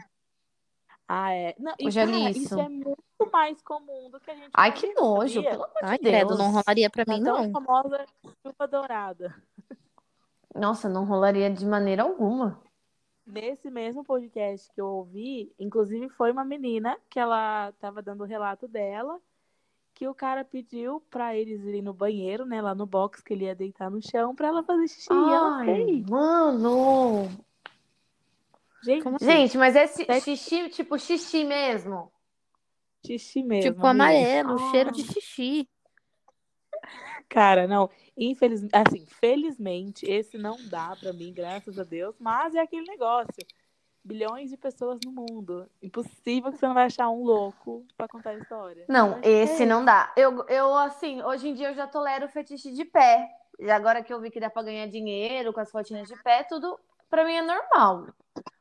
Ah, 1.08 1.34
é. 1.34 1.56
Não, 1.58 1.74
e, 1.80 1.86
Eu 1.86 1.92
já 1.92 2.04
li 2.06 2.12
cara, 2.20 2.30
isso. 2.32 2.60
é 2.60 2.68
muito 2.70 2.98
mais 3.32 3.62
comum 3.62 4.10
do 4.10 4.20
que 4.20 4.30
a 4.30 4.36
gente 4.36 4.50
Ai, 4.54 4.74
que 4.74 4.94
nojo, 4.94 5.36
sabia? 5.36 5.52
pelo 5.52 5.64
amor 5.64 5.78
Ai, 5.84 5.98
de 5.98 6.04
credo, 6.04 6.28
Deus. 6.28 6.40
não 6.40 6.52
rolaria 6.52 6.90
pra 6.90 7.06
mim, 7.08 7.24
tão 7.24 7.44
não. 7.44 7.52
famosa 7.52 8.06
chuva 8.46 8.68
dourada. 8.68 9.36
Nossa, 10.54 10.90
não 10.90 11.06
rolaria 11.06 11.50
de 11.50 11.66
maneira 11.66 12.04
alguma. 12.04 12.60
Nesse 13.26 13.70
mesmo 13.70 14.04
podcast 14.04 14.72
que 14.74 14.82
eu 14.82 14.88
ouvi, 14.88 15.54
inclusive 15.60 16.10
foi 16.10 16.32
uma 16.32 16.44
menina 16.46 16.98
que 17.10 17.20
ela 17.20 17.72
tava 17.80 18.02
dando 18.02 18.22
o 18.22 18.26
relato 18.28 18.68
dela, 18.68 19.20
que 19.94 20.08
o 20.08 20.14
cara 20.16 20.44
pediu 20.46 21.02
pra 21.10 21.36
eles 21.36 21.62
irem 21.64 21.82
no 21.82 21.94
banheiro, 21.94 22.46
né, 22.46 22.62
lá 22.62 22.74
no 22.74 22.86
box 22.86 23.22
que 23.22 23.34
ele 23.34 23.46
ia 23.46 23.56
deitar 23.56 23.90
no 23.90 24.02
chão 24.02 24.34
pra 24.36 24.48
ela 24.48 24.64
fazer 24.64 24.88
xixi. 24.88 25.08
E 25.12 25.16
ela 25.16 25.58
Ai, 25.58 25.66
fez. 25.66 26.06
mano. 26.10 27.30
Gente, 28.84 29.08
assim? 29.08 29.26
Gente, 29.26 29.58
mas 29.58 29.76
esse 29.76 30.06
Sexo- 30.06 30.22
xixi, 30.26 30.70
tipo 30.70 30.98
xixi 31.00 31.44
mesmo. 31.44 32.12
xixi 33.06 33.42
mesmo. 33.44 33.72
Tipo 33.74 33.86
amarelo, 33.88 34.56
Ah. 34.60 34.72
cheiro 34.72 34.92
de 34.92 35.04
xixi. 35.04 35.68
Cara, 37.30 37.68
não, 37.68 37.90
infelizmente, 38.16 38.72
assim, 38.76 39.06
felizmente, 39.06 40.06
esse 40.10 40.38
não 40.38 40.56
dá 40.70 40.96
pra 41.00 41.12
mim, 41.12 41.34
graças 41.34 41.78
a 41.78 41.84
Deus, 41.84 42.16
mas 42.20 42.56
é 42.56 42.60
aquele 42.60 42.86
negócio. 42.88 43.34
Bilhões 44.04 44.50
de 44.50 44.56
pessoas 44.56 45.00
no 45.04 45.12
mundo. 45.12 45.70
Impossível 45.82 46.50
que 46.52 46.58
você 46.58 46.66
não 46.66 46.74
vai 46.74 46.86
achar 46.86 47.10
um 47.10 47.24
louco 47.24 47.86
pra 47.98 48.08
contar 48.08 48.30
a 48.30 48.36
história. 48.36 48.86
Não, 48.88 49.12
Mas 49.18 49.24
é 49.24 49.30
esse 49.44 49.66
não 49.66 49.84
dá. 49.84 50.14
Eu, 50.16 50.46
eu, 50.48 50.74
assim, 50.78 51.22
hoje 51.22 51.50
em 51.50 51.54
dia 51.54 51.70
eu 51.70 51.74
já 51.76 51.86
tolero 51.88 52.26
o 52.26 52.30
fetiche 52.30 52.72
de 52.72 52.86
pé. 52.86 53.30
E 53.60 53.70
agora 53.70 54.02
que 54.02 54.14
eu 54.14 54.22
vi 54.22 54.32
que 54.32 54.40
dá 54.40 54.50
pra 54.50 54.64
ganhar 54.64 54.88
dinheiro 54.88 55.52
com 55.52 55.60
as 55.60 55.70
fotinhas 55.70 56.08
de 56.08 56.16
pé, 56.24 56.44
tudo 56.44 56.80
pra 57.10 57.26
mim 57.26 57.34
é 57.34 57.42
normal. 57.42 58.08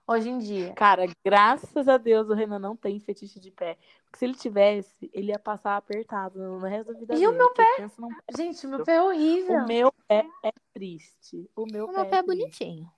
Hoje 0.09 0.29
em 0.31 0.39
dia. 0.39 0.73
Cara, 0.75 1.05
graças 1.25 1.89
a 1.89 1.97
Deus 1.97 2.29
o 2.29 2.33
Renan 2.35 2.59
não 2.61 2.77
tem 2.77 2.99
fetiche 3.01 3.41
de 3.41 3.51
pé. 3.51 3.77
Porque 4.05 4.19
se 4.19 4.25
ele 4.25 4.35
tivesse, 4.35 5.11
ele 5.13 5.33
ia 5.33 5.39
passar 5.39 5.77
apertado 5.77 6.39
no 6.39 6.59
resto 6.61 6.93
da 6.93 6.99
vida 6.99 7.13
E 7.15 7.17
dele. 7.17 7.27
o 7.27 7.33
meu 7.33 7.53
pensa 7.53 8.01
num- 8.01 8.09
Gente, 8.37 8.67
meu 8.69 8.85
pé 8.85 8.95
é 8.95 9.03
horrível. 9.03 9.65
O 9.65 9.67
meu 9.67 9.93
pé 10.07 10.25
é 10.45 10.53
triste. 10.73 11.51
O 11.57 11.67
meu, 11.67 11.87
O 11.87 11.93
meu 11.93 12.07
pé 12.07 12.19
é 12.19 12.23
triste. 12.23 12.27
bonitinho. 12.27 12.91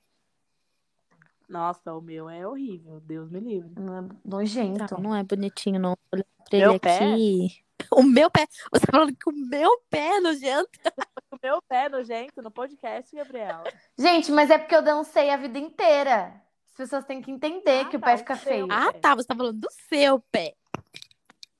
Nossa, 1.48 1.94
o 1.94 2.00
meu 2.02 2.28
é 2.28 2.46
horrível. 2.46 3.00
Deus 3.00 3.30
me 3.30 3.40
livre. 3.40 3.72
Não 3.80 3.98
é 3.98 4.08
Nojento. 4.22 4.94
Não, 4.96 5.02
não 5.02 5.14
é 5.16 5.24
bonitinho, 5.24 5.80
não. 5.80 5.96
Olha 6.12 6.26
pra 6.48 6.58
Meu 6.58 6.70
ele 6.72 6.78
pé? 6.78 6.98
aqui. 7.12 7.64
O 7.98 8.02
meu 8.02 8.30
pé. 8.30 8.46
Você 8.72 8.86
tá 8.86 8.92
falando 8.92 9.14
que 9.16 9.28
o 9.28 9.32
meu 9.32 9.70
pé 9.90 10.16
é 10.16 10.20
nojento? 10.20 10.70
O 11.30 11.36
meu 11.42 11.60
pé 11.62 11.84
é 11.84 11.88
nojento 11.90 12.40
no 12.42 12.50
podcast, 12.50 13.14
Gabriel. 13.14 13.62
Gente, 13.98 14.32
mas 14.32 14.50
é 14.50 14.56
porque 14.58 14.74
eu 14.74 14.82
dancei 14.82 15.28
a 15.30 15.36
vida 15.36 15.58
inteira. 15.58 16.42
As 16.70 16.74
pessoas 16.74 17.04
têm 17.04 17.20
que 17.20 17.30
entender 17.30 17.84
Ah, 17.84 17.88
que 17.88 17.96
o 17.96 18.00
tá, 18.00 18.06
pé 18.06 18.14
o 18.14 18.18
fica 18.18 18.36
seu. 18.36 18.44
feio. 18.44 18.68
Ah, 18.70 18.92
tá. 18.94 19.14
Você 19.14 19.26
tá 19.28 19.34
falando 19.36 19.60
do 19.60 19.68
seu 19.88 20.20
pé. 20.32 20.54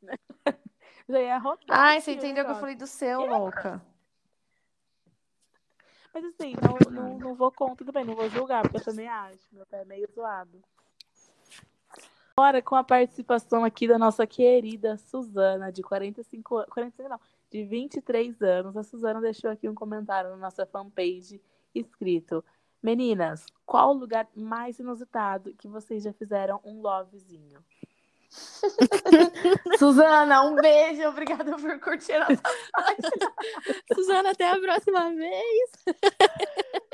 Já 1.08 1.20
ia 1.20 1.38
rodar. 1.38 1.64
Ai, 1.68 2.00
você 2.00 2.12
entendeu 2.12 2.44
que 2.44 2.50
eu 2.50 2.54
falei 2.56 2.76
do 2.76 2.86
seu, 2.86 3.24
louca. 3.26 3.82
Mas 6.14 6.24
assim, 6.24 6.54
não, 6.62 6.90
não, 6.90 7.18
não 7.18 7.34
vou 7.34 7.52
contra 7.52 7.84
também, 7.84 8.04
não 8.04 8.14
vou 8.14 8.28
julgar, 8.30 8.62
porque 8.62 8.78
eu 8.78 8.84
também 8.84 9.06
acho. 9.08 9.42
Meu 9.52 9.66
pé 9.66 9.82
é 9.82 9.84
meio 9.84 10.08
zoado. 10.14 10.62
Agora, 12.38 12.62
com 12.62 12.76
a 12.76 12.84
participação 12.84 13.64
aqui 13.64 13.88
da 13.88 13.98
nossa 13.98 14.24
querida 14.24 14.96
Suzana, 14.96 15.72
de 15.72 15.82
45 15.82 16.58
anos. 16.58 16.70
45 16.70 17.08
não, 17.08 17.20
de 17.50 17.64
23 17.64 18.40
anos. 18.42 18.76
A 18.76 18.84
Suzana 18.84 19.20
deixou 19.20 19.50
aqui 19.50 19.68
um 19.68 19.74
comentário 19.74 20.30
na 20.30 20.36
nossa 20.36 20.64
fanpage 20.64 21.42
escrito. 21.74 22.44
Meninas, 22.80 23.44
qual 23.66 23.90
o 23.90 23.98
lugar 23.98 24.28
mais 24.36 24.78
inusitado 24.78 25.52
que 25.54 25.66
vocês 25.66 26.04
já 26.04 26.12
fizeram 26.12 26.60
um 26.64 26.80
lovezinho? 26.80 27.58
Suzana, 29.76 30.44
um 30.44 30.54
beijo. 30.54 31.08
Obrigada 31.08 31.56
por 31.56 31.80
curtir 31.80 32.12
a 32.12 32.20
nossa 32.30 32.42
Suzana, 33.92 34.30
até 34.30 34.48
a 34.48 34.60
próxima 34.60 35.12
vez. 35.12 35.70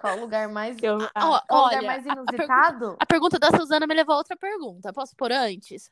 Qual 0.00 0.16
o 0.16 0.20
lugar 0.20 0.48
mais. 0.48 0.76
Eu, 0.82 0.98
Ó, 0.98 1.08
ah, 1.14 1.42
Qual 1.48 1.64
olha, 1.64 1.76
lugar 1.78 1.82
mais 1.86 2.06
a- 2.06 2.10
a 2.10 2.14
inusitado? 2.14 2.96
A 3.00 3.06
pergunta 3.06 3.38
da 3.38 3.50
Suzana 3.50 3.86
me 3.86 3.94
levou 3.94 4.14
a 4.14 4.18
outra 4.18 4.36
pergunta. 4.36 4.92
Posso 4.92 5.14
por 5.16 5.32
antes? 5.32 5.90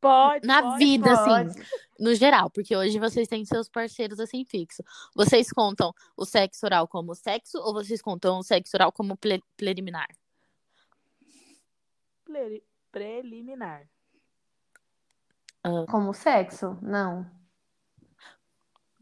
pode, 0.00 0.46
Na 0.46 0.62
pode, 0.62 0.78
vida, 0.84 1.16
pode. 1.24 1.50
assim, 1.50 1.62
no 1.98 2.14
geral, 2.14 2.48
porque 2.48 2.76
hoje 2.76 2.96
vocês 2.98 3.26
têm 3.26 3.44
seus 3.44 3.68
parceiros 3.68 4.20
assim 4.20 4.44
fixo. 4.44 4.84
Vocês 5.16 5.50
contam 5.50 5.92
o 6.16 6.24
sexo 6.24 6.64
oral 6.64 6.86
como 6.86 7.12
sexo 7.14 7.58
ou 7.58 7.72
vocês 7.72 8.00
contam 8.00 8.38
o 8.38 8.42
sexo 8.44 8.76
oral 8.76 8.92
como 8.92 9.16
ple- 9.16 9.42
preliminar? 9.56 10.06
Pre- 12.24 12.62
Preliminar. 12.92 13.88
Como 15.90 16.14
sexo? 16.14 16.78
Não. 16.80 17.26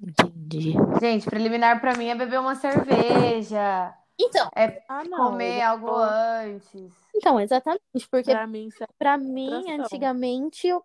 Entendi. 0.06 0.74
Gente, 1.00 1.24
preliminar 1.26 1.80
pra 1.80 1.96
mim 1.96 2.08
é 2.08 2.14
beber 2.14 2.38
uma 2.40 2.54
cerveja, 2.54 3.94
Então, 4.20 4.48
Ah, 4.88 5.02
não. 5.04 5.30
comer 5.32 5.60
eu 5.60 5.66
algo 5.68 5.86
tô- 5.86 5.94
antes. 5.96 6.92
então, 7.16 7.40
exatamente, 7.40 7.82
porque 8.10 8.30
Pra 8.30 8.46
mim, 8.46 8.68
é 8.80 8.86
Pra 8.98 9.18
mim, 9.18 9.48
Tração. 9.64 9.84
antigamente, 9.84 10.66
eu, 10.68 10.82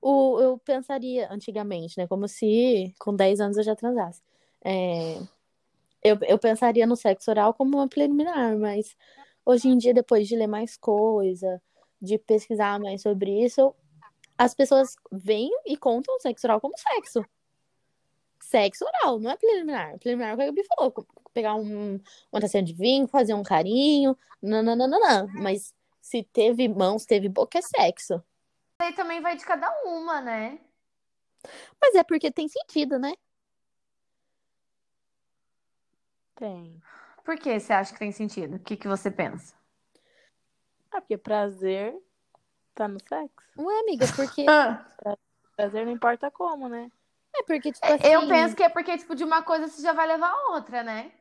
o, 0.00 0.40
eu 0.40 0.58
pensaria, 0.58 1.28
antigamente, 1.30 1.98
né? 1.98 2.06
Como 2.06 2.26
se 2.28 2.94
com 2.98 3.14
10 3.14 3.40
anos 3.40 3.56
eu 3.56 3.62
já 3.64 3.74
transasse. 3.76 4.22
É, 4.64 5.18
eu, 6.02 6.16
eu 6.22 6.38
pensaria 6.38 6.86
no 6.86 6.96
sexo 6.96 7.30
oral 7.30 7.52
como 7.52 7.76
uma 7.76 7.88
preliminar, 7.88 8.56
mas 8.56 8.96
hoje 9.44 9.68
em 9.68 9.76
dia, 9.76 9.92
depois 9.92 10.26
de 10.28 10.36
ler 10.36 10.46
mais 10.46 10.76
coisa, 10.76 11.60
de 12.00 12.16
pesquisar 12.18 12.78
mais 12.80 13.02
sobre 13.02 13.44
isso, 13.44 13.74
as 14.38 14.54
pessoas 14.54 14.94
vêm 15.12 15.50
e 15.66 15.76
contam 15.76 16.16
o 16.16 16.20
sexo 16.20 16.46
oral 16.46 16.60
como 16.60 16.74
sexo. 16.78 17.24
Sexo 18.44 18.84
oral, 18.84 19.18
não 19.18 19.30
é 19.30 19.36
preliminar. 19.36 19.98
Preliminar 19.98 20.30
é 20.30 20.34
o 20.34 20.36
que 20.36 20.42
a 20.42 20.46
Gabi 20.46 20.64
falou. 20.76 21.06
Pegar 21.32 21.54
um, 21.54 22.00
uma 22.30 22.40
tacinha 22.40 22.62
de 22.62 22.72
vinho, 22.72 23.08
fazer 23.08 23.34
um 23.34 23.42
carinho, 23.42 24.16
nananana. 24.40 25.26
Mas 25.34 25.74
se 26.00 26.22
teve 26.22 26.68
mãos, 26.68 27.04
teve 27.04 27.28
boca, 27.28 27.58
é 27.58 27.62
sexo. 27.62 28.22
Aí 28.78 28.92
também 28.92 29.20
vai 29.20 29.36
de 29.36 29.44
cada 29.44 29.70
uma, 29.84 30.20
né? 30.20 30.60
Mas 31.80 31.94
é 31.94 32.04
porque 32.04 32.30
tem 32.30 32.48
sentido, 32.48 32.98
né? 32.98 33.14
tem. 36.44 36.82
Por 37.24 37.36
que 37.36 37.58
você 37.58 37.72
acha 37.72 37.92
que 37.92 37.98
tem 37.98 38.12
sentido? 38.12 38.56
O 38.56 38.58
que, 38.58 38.76
que 38.76 38.86
você 38.86 39.10
pensa? 39.10 39.54
Ah, 40.90 41.00
porque 41.00 41.16
prazer 41.16 41.96
tá 42.74 42.86
no 42.86 43.00
sexo. 43.00 43.48
Não 43.56 43.70
é, 43.70 43.80
amiga, 43.80 44.06
porque. 44.14 44.44
Prazer 45.56 45.86
não 45.86 45.92
importa 45.92 46.32
como, 46.32 46.68
né? 46.68 46.90
É 47.36 47.42
porque, 47.42 47.72
tipo 47.72 47.86
assim. 47.86 48.06
Eu 48.06 48.28
penso 48.28 48.56
que 48.56 48.62
é 48.62 48.68
porque, 48.68 48.96
tipo, 48.96 49.14
de 49.14 49.24
uma 49.24 49.42
coisa 49.42 49.68
você 49.68 49.82
já 49.82 49.92
vai 49.92 50.06
levar 50.06 50.30
a 50.30 50.52
outra, 50.52 50.82
né? 50.82 51.12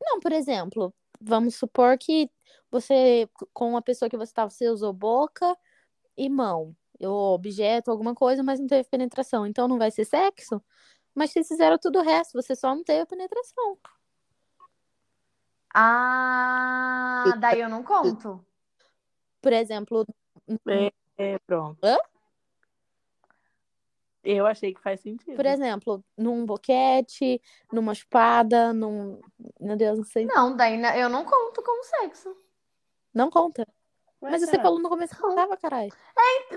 Não, 0.00 0.20
por 0.20 0.32
exemplo, 0.32 0.94
vamos 1.20 1.54
supor 1.56 1.96
que 1.98 2.30
você, 2.70 3.28
com 3.52 3.70
uma 3.70 3.82
pessoa 3.82 4.08
que 4.08 4.16
você 4.16 4.32
tava, 4.32 4.50
você 4.50 4.68
usou 4.68 4.92
boca 4.92 5.56
e 6.16 6.28
mão, 6.28 6.74
ou 7.00 7.34
objeto, 7.34 7.90
alguma 7.90 8.14
coisa, 8.14 8.42
mas 8.42 8.60
não 8.60 8.66
teve 8.66 8.88
penetração. 8.88 9.46
Então 9.46 9.68
não 9.68 9.78
vai 9.78 9.90
ser 9.90 10.04
sexo? 10.04 10.62
Mas 11.14 11.30
vocês 11.30 11.48
fizeram 11.48 11.78
tudo 11.78 11.98
o 11.98 12.02
resto, 12.02 12.40
você 12.40 12.54
só 12.54 12.74
não 12.74 12.84
teve 12.84 13.00
a 13.00 13.06
penetração. 13.06 13.78
Ah, 15.74 17.34
daí 17.38 17.60
eu 17.60 17.68
não 17.68 17.82
conto. 17.82 18.44
Por 19.40 19.52
exemplo, 19.52 20.06
É, 20.66 20.92
é, 21.16 21.38
pronto. 21.40 21.78
Hã? 21.84 21.96
Eu 24.28 24.44
achei 24.46 24.74
que 24.74 24.80
faz 24.80 25.00
sentido. 25.00 25.36
por 25.36 25.46
exemplo, 25.46 26.04
num 26.18 26.44
boquete, 26.44 27.40
numa 27.72 27.94
chupada, 27.94 28.72
num. 28.72 29.20
Meu 29.60 29.76
Deus, 29.76 29.98
não 29.98 30.04
sei. 30.04 30.24
Não, 30.26 30.56
daí 30.56 30.80
eu 31.00 31.08
não 31.08 31.24
conto 31.24 31.62
como 31.62 31.84
sexo. 31.84 32.36
Não 33.14 33.30
conta. 33.30 33.66
Ué, 34.20 34.30
Mas 34.32 34.42
você 34.42 34.56
falou 34.58 34.80
no 34.80 34.88
começo 34.88 35.14
que 35.14 35.20
contava, 35.22 35.56
caralho. 35.56 35.92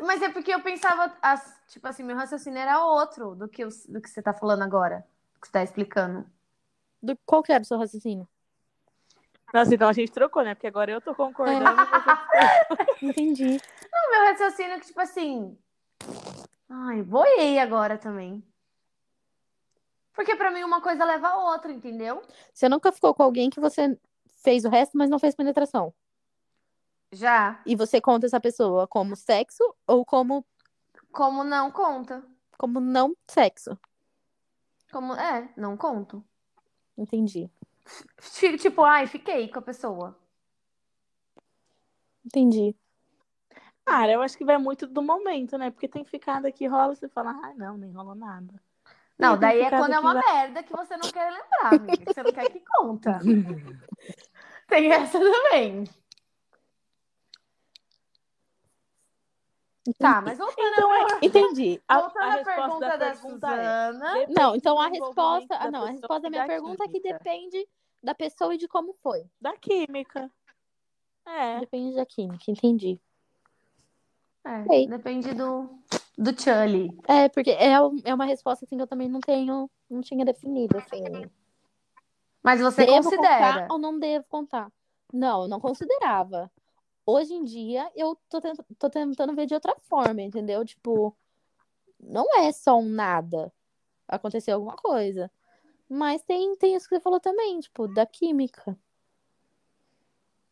Mas 0.02 0.22
é 0.24 0.30
porque 0.30 0.52
eu 0.52 0.62
pensava, 0.64 1.16
as- 1.22 1.62
tipo 1.68 1.88
assim, 1.88 2.02
meu 2.04 2.16
raciocínio 2.16 2.58
era 2.58 2.84
outro 2.84 3.36
do 3.36 3.48
que, 3.48 3.64
os- 3.64 3.86
do 3.86 4.02
que 4.02 4.10
você 4.10 4.22
tá 4.22 4.34
falando 4.34 4.64
agora. 4.64 5.06
Do 5.36 5.40
que 5.42 5.48
você 5.48 5.54
tá 5.54 5.64
explicando. 5.64 6.26
Do, 7.04 7.16
qual 7.26 7.44
que 7.44 7.52
era 7.52 7.62
o 7.62 7.66
seu 7.66 7.78
raciocínio? 7.78 8.28
Nossa, 9.54 9.74
então 9.76 9.88
a 9.90 9.94
gente 9.94 10.12
trocou, 10.12 10.44
né? 10.44 10.56
Porque 10.56 10.68
agora 10.68 10.92
eu 10.92 11.02
tô 11.02 11.14
concordando. 11.14 11.64
você 11.76 12.98
Entendi. 13.06 13.58
O 13.94 14.12
meu 14.12 14.32
raciocínio 14.32 14.72
é 14.74 14.80
que, 14.80 14.88
tipo 14.88 15.00
assim. 15.00 15.58
Ai, 16.70 17.02
boiei 17.02 17.60
agora 17.60 17.98
também. 17.98 18.44
Porque 20.14 20.36
pra 20.36 20.52
mim 20.52 20.64
uma 20.64 20.82
coisa 20.82 21.06
leva 21.06 21.30
a 21.30 21.52
outra, 21.52 21.72
entendeu? 21.72 22.22
Você 22.54 22.68
nunca 22.70 22.92
ficou 22.92 23.14
com 23.14 23.24
alguém 23.24 23.50
que 23.50 23.60
você 23.60 23.98
fez 24.44 24.66
o 24.66 24.70
resto, 24.70 24.98
mas 24.98 25.10
não 25.10 25.18
fez 25.20 25.34
penetração. 25.36 25.94
Já. 27.12 27.62
E 27.66 27.76
você 27.76 28.00
conta 28.00 28.26
essa 28.28 28.40
pessoa 28.40 28.88
como 28.88 29.16
sexo 29.16 29.64
ou 29.88 30.06
como, 30.06 30.46
Como 31.12 31.44
não 31.44 31.72
conta. 31.72 32.24
como 32.58 32.80
não 32.80 33.16
sexo. 33.28 33.78
Como. 34.92 35.14
É, 35.16 35.52
não 35.58 35.76
conto. 35.78 36.24
Entendi. 36.98 37.50
Tipo, 38.60 38.84
ai, 38.84 39.08
fiquei 39.08 39.48
com 39.48 39.58
a 39.60 39.62
pessoa. 39.64 40.16
Entendi. 42.26 42.76
Cara, 43.90 44.12
eu 44.12 44.22
acho 44.22 44.38
que 44.38 44.46
vai 44.46 44.58
muito 44.60 44.86
do 44.86 45.02
momento, 45.02 45.58
né? 45.58 45.72
Porque 45.72 45.88
tem 45.88 46.06
ficado 46.06 46.46
aqui, 46.46 46.68
rola, 46.68 46.94
você 46.94 47.10
fala, 47.10 47.32
ah, 47.32 47.54
não, 47.56 47.76
nem 47.76 47.92
rolou 47.92 48.14
nada. 48.14 48.54
Não, 49.18 49.32
tem 49.32 49.40
daí 49.40 49.62
é 49.62 49.70
quando 49.70 49.94
é 49.94 50.00
uma 50.00 50.14
vai- 50.14 50.24
merda 50.34 50.62
que 50.64 50.72
você 50.72 50.96
não 50.96 51.12
quer 51.12 51.32
lembrar, 51.32 51.74
amiga. 51.74 51.98
que 52.06 52.14
Você 52.14 52.22
não 52.24 52.32
quer 52.32 52.50
que 52.52 52.60
conta. 52.78 53.20
Tem 54.70 54.92
essa 54.92 55.20
também. 55.20 55.86
Tá, 59.98 60.22
mas 60.22 60.38
voltando 60.38 60.72
Então 60.74 60.94
é. 60.94 61.20
Entendi. 61.24 61.82
A, 61.88 62.00
Voltando 62.02 62.22
a 62.24 62.28
à 62.28 62.32
resposta 62.36 62.56
pergunta 62.56 62.80
da 62.88 62.98
da 62.98 63.06
pergunta 63.12 63.48
é. 63.48 63.92
Suzana. 63.92 64.14
depende 64.14 64.34
Não, 64.40 64.56
então 64.56 64.80
a 64.80 64.88
resposta. 64.88 65.56
Ah, 65.56 65.64
da 65.66 65.72
não, 65.72 65.84
a 65.84 65.90
resposta 65.90 66.22
da 66.22 66.30
minha 66.30 66.42
da 66.44 66.48
pergunta 66.48 66.84
é 66.84 66.88
que 66.88 67.00
química. 67.00 67.18
depende 67.18 67.68
da 68.04 68.14
pessoa 68.14 68.54
e 68.54 68.58
de 68.58 68.68
como 68.68 68.94
foi. 69.02 69.26
Da 69.42 69.58
química. 69.58 70.32
É. 71.26 71.60
Depende 71.62 71.96
da 71.96 72.06
química, 72.06 72.44
entendi. 72.48 73.02
É, 74.46 74.64
Sei. 74.66 74.88
depende 74.88 75.34
do, 75.34 75.70
do 76.18 76.40
Chully. 76.40 76.90
É, 77.08 77.30
porque 77.30 77.52
é, 77.52 77.74
é 78.04 78.14
uma 78.14 78.26
resposta 78.26 78.66
assim 78.66 78.76
que 78.78 78.82
eu 78.82 78.88
também 78.88 79.10
não 79.10 79.20
tenho, 79.20 79.70
não 79.90 80.02
tinha 80.02 80.24
definido, 80.26 80.78
assim. 80.78 81.30
Mas 82.42 82.62
você 82.62 82.86
devo 82.86 83.04
considera. 83.04 83.62
contar 83.62 83.68
ou 83.74 83.78
não 83.78 84.00
devo 84.00 84.26
contar? 84.30 84.72
Não, 85.14 85.44
eu 85.44 85.48
não 85.48 85.60
considerava. 85.60 86.52
Hoje 87.06 87.34
em 87.34 87.44
dia, 87.44 87.92
eu 87.96 88.18
tô, 88.30 88.40
tent- 88.40 88.60
tô 88.78 88.90
tentando 88.90 89.36
ver 89.36 89.46
de 89.46 89.54
outra 89.56 89.76
forma, 89.82 90.22
entendeu? 90.22 90.64
Tipo, 90.64 91.16
não 92.00 92.26
é 92.38 92.52
só 92.52 92.78
um 92.78 92.88
nada. 92.88 93.52
Aconteceu 94.08 94.56
alguma 94.56 94.76
coisa. 94.76 95.30
Mas 95.90 96.22
tem, 96.22 96.56
tem 96.56 96.76
isso 96.76 96.88
que 96.88 96.96
você 96.96 97.02
falou 97.02 97.20
também, 97.20 97.60
tipo, 97.60 97.88
da 97.88 98.06
química. 98.06 98.78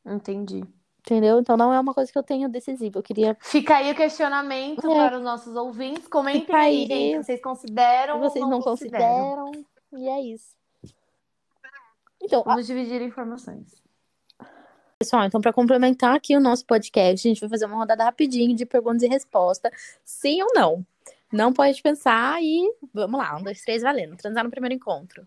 Entendi. 0.06 0.63
Entendeu? 1.09 1.39
Então 1.39 1.55
não 1.55 1.71
é 1.73 1.79
uma 1.79 1.93
coisa 1.93 2.11
que 2.11 2.17
eu 2.17 2.23
tenho 2.23 2.49
decisiva. 2.49 2.99
Eu 2.99 3.03
queria. 3.03 3.37
Fica 3.39 3.77
aí 3.77 3.89
o 3.89 3.95
questionamento 3.95 4.91
É. 4.91 5.07
para 5.07 5.17
os 5.17 5.23
nossos 5.23 5.55
ouvintes. 5.55 6.05
Comentem 6.09 6.41
Fica 6.41 6.57
aí, 6.57 6.81
aí. 6.81 6.87
gente. 6.87 7.25
Vocês 7.25 7.41
consideram 7.41 8.19
Vocês 8.19 8.43
ou 8.43 8.51
não 8.51 8.59
consideram? 8.61 9.45
consideram. 9.45 9.65
E 9.93 10.09
é 10.09 10.21
isso. 10.21 10.53
Então, 12.21 12.43
Vamos 12.43 12.67
dividir 12.67 13.01
informações. 13.01 13.81
Pessoal, 14.99 15.23
então 15.23 15.39
para 15.39 15.53
complementar 15.53 16.13
aqui 16.15 16.35
o 16.35 16.39
nosso 16.41 16.65
podcast, 16.65 17.25
a 17.25 17.29
gente 17.31 17.39
vai 17.39 17.49
fazer 17.49 17.65
uma 17.67 17.77
rodada 17.77 18.03
rapidinho 18.03 18.53
de 18.55 18.65
perguntas 18.65 19.03
e 19.03 19.07
respostas, 19.07 19.71
sim 20.03 20.41
ou 20.41 20.49
não. 20.55 20.85
Não 21.31 21.53
pode 21.53 21.81
pensar 21.81 22.41
e 22.43 22.69
vamos 22.93 23.17
lá, 23.19 23.37
um, 23.37 23.43
dois, 23.43 23.61
três, 23.61 23.81
valendo. 23.81 24.17
Transar 24.17 24.43
no 24.43 24.49
primeiro 24.49 24.73
encontro. 24.75 25.25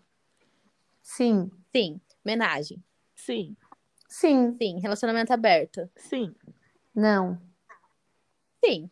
Sim. 1.01 1.49
Sim. 1.73 1.99
Homenagem. 2.23 2.83
Sim. 3.15 3.55
Sim. 4.11 4.57
Sim. 4.57 4.77
Relacionamento 4.81 5.31
aberto. 5.31 5.89
Sim. 5.95 6.35
Não. 6.93 7.41
Sim. 8.63 8.91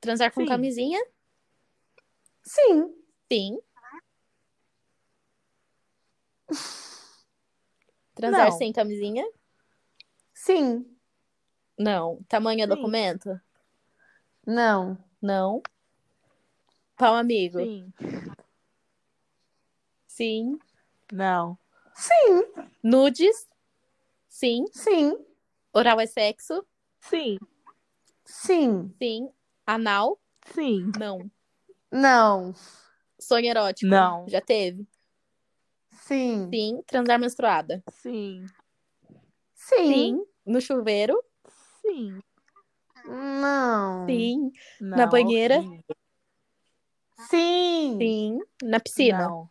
Transar 0.00 0.32
com 0.32 0.40
Sim. 0.40 0.48
camisinha? 0.48 0.98
Sim. 2.42 2.94
Sim. 3.30 3.60
Transar 8.14 8.50
Não. 8.50 8.56
sem 8.56 8.72
camisinha? 8.72 9.30
Sim. 10.32 10.86
Não. 11.78 12.22
Tamanho 12.26 12.62
é 12.62 12.66
Sim. 12.66 12.74
documento? 12.74 13.38
Não. 14.46 14.96
Não. 15.20 15.62
Pau 16.96 17.14
amigo? 17.14 17.58
Sim. 17.58 17.92
Sim. 20.06 20.58
Não. 21.12 21.58
Sim. 21.94 22.44
Nudes? 22.82 23.49
Sim. 24.30 24.64
Sim. 24.72 25.18
Oral 25.72 26.00
é 26.00 26.06
sexo? 26.06 26.64
Sim. 27.00 27.36
Sim. 28.24 28.94
Sim. 28.96 29.28
Anal? 29.66 30.18
Sim. 30.54 30.92
Não. 30.98 31.30
Não. 31.90 32.54
Sonho 33.18 33.46
erótico? 33.46 33.90
Não. 33.90 34.26
Já 34.28 34.40
teve? 34.40 34.86
Sim. 35.90 36.48
Sim. 36.50 36.82
Transar 36.86 37.18
menstruada? 37.18 37.82
Sim. 37.90 38.46
Sim. 39.52 40.24
No 40.46 40.60
chuveiro? 40.60 41.22
Sim. 41.82 42.22
Não. 43.04 44.06
Sim. 44.06 44.52
Não. 44.80 44.96
Na 44.96 45.06
banheira? 45.06 45.60
Sim. 47.28 47.98
Sim. 47.98 48.38
Na 48.62 48.78
piscina? 48.78 49.28
Não. 49.28 49.50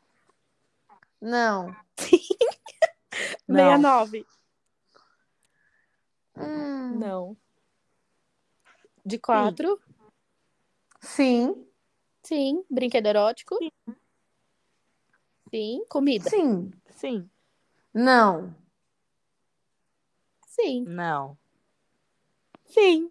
Não. 1.21 1.75
Não. 3.47 3.77
69? 3.77 4.25
Hum. 6.39 6.97
Não. 6.97 7.37
De 9.05 9.17
quatro? 9.17 9.79
Sim. 11.01 11.65
Sim. 12.23 12.63
Brinquedo 12.69 13.07
erótico? 13.07 13.57
Sim. 13.57 13.71
Sim. 15.49 15.85
Comida? 15.89 16.29
Sim. 16.29 16.71
Sim. 16.91 17.29
Não. 17.93 18.55
Sim. 20.45 20.83
Não. 20.85 21.37
Sim. 22.65 23.09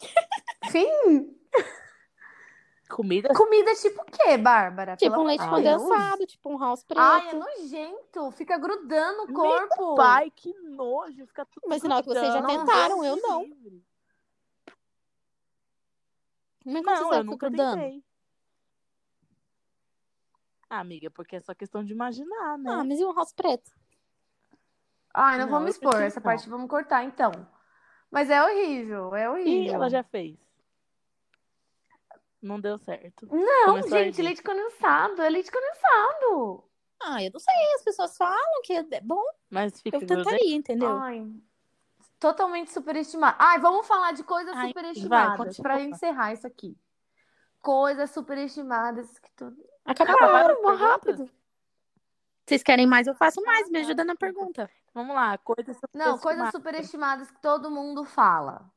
Sim. 0.70 1.37
Comida? 2.88 3.28
Comida 3.34 3.74
tipo 3.74 4.00
o 4.00 4.04
quê, 4.06 4.36
Bárbara? 4.38 4.96
Tipo 4.96 5.10
Pelo 5.12 5.22
um 5.22 5.26
leite 5.26 5.40
Deus. 5.44 5.50
condensado, 5.82 6.26
tipo 6.26 6.50
um 6.50 6.58
house 6.58 6.82
preto. 6.84 7.00
Ai, 7.00 7.28
é 7.28 7.32
nojento. 7.34 8.30
Fica 8.32 8.56
grudando 8.58 9.24
o 9.24 9.32
corpo. 9.32 9.94
Pai, 9.94 10.30
que 10.30 10.52
nojo. 10.54 11.26
Fica 11.26 11.44
tudo 11.46 11.64
Mas 11.68 11.82
sinal 11.82 12.02
que 12.02 12.08
vocês 12.08 12.32
já 12.32 12.42
tentaram, 12.42 13.04
eu 13.04 13.16
não. 13.20 13.44
Como 16.62 16.76
é 16.76 16.80
que 16.80 16.86
Não, 16.86 16.96
você 16.96 17.02
eu 17.02 17.08
sabe 17.08 17.20
que 17.20 17.30
nunca 17.30 17.48
grudando? 17.48 17.76
tentei. 17.80 18.04
Ah, 20.70 20.80
amiga, 20.80 21.10
porque 21.10 21.36
é 21.36 21.40
só 21.40 21.54
questão 21.54 21.82
de 21.84 21.92
imaginar, 21.92 22.58
né? 22.58 22.70
Ah, 22.70 22.84
mas 22.84 22.98
e 23.00 23.04
um 23.04 23.12
house 23.14 23.32
preto? 23.32 23.70
Ai, 25.14 25.38
não, 25.38 25.46
Não, 25.46 25.52
vamos 25.52 25.66
eu 25.68 25.70
expor. 25.72 26.00
Essa 26.00 26.20
parte 26.20 26.48
vamos 26.48 26.68
cortar, 26.68 27.04
então. 27.04 27.32
Mas 28.10 28.28
é 28.30 28.42
horrível, 28.42 29.14
é 29.14 29.24
E 29.24 29.28
horrível. 29.28 29.74
ela 29.74 29.88
já 29.88 30.02
fez. 30.02 30.36
Não 32.40 32.60
deu 32.60 32.78
certo. 32.78 33.26
Não, 33.30 33.64
Começou 33.66 33.98
gente, 33.98 34.22
leite 34.22 34.42
condensado. 34.42 35.20
É 35.22 35.28
leite 35.28 35.50
condensado. 35.50 36.64
Ah, 37.02 37.22
eu 37.22 37.30
não 37.32 37.40
sei, 37.40 37.54
as 37.76 37.82
pessoas 37.82 38.16
falam 38.16 38.62
que 38.62 38.72
é 38.72 39.00
bom. 39.00 39.22
Mas 39.50 39.80
fica 39.80 39.96
Eu 39.98 40.06
tentaria, 40.06 40.54
entendeu? 40.54 40.96
Ai, 40.98 41.26
totalmente 42.18 42.72
superestimado. 42.72 43.36
Ai, 43.38 43.58
vamos 43.58 43.86
falar 43.86 44.12
de 44.12 44.22
coisas 44.24 44.56
Ai, 44.56 44.68
superestimadas 44.68 45.56
vai, 45.56 45.62
pra 45.62 45.80
encerrar 45.80 46.32
isso 46.32 46.46
aqui. 46.46 46.76
Coisas 47.60 48.10
superestimadas 48.10 49.18
que 49.18 49.30
tudo. 49.32 49.56
Acabaram, 49.84 50.60
rápido. 50.76 51.30
Vocês 52.46 52.62
querem 52.62 52.86
mais? 52.86 53.06
Eu 53.06 53.14
faço 53.14 53.42
mais, 53.42 53.68
me 53.68 53.80
ajuda 53.80 54.04
na 54.04 54.14
pergunta. 54.16 54.70
Vamos 54.94 55.14
lá, 55.14 55.36
coisas 55.38 55.76
Não, 55.92 56.18
coisas 56.18 56.50
superestimadas. 56.50 56.52
superestimadas 56.52 57.30
que 57.30 57.40
todo 57.42 57.70
mundo 57.70 58.04
fala. 58.04 58.70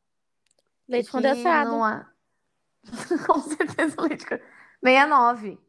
Leite 0.87 1.05
Que 1.05 1.11
condensado. 1.11 1.71
não 1.71 1.83
há- 1.85 2.07
Com 3.27 3.39
certeza, 3.41 4.01
leite 4.01 4.25
condensado. 4.25 4.51
69. 4.83 5.59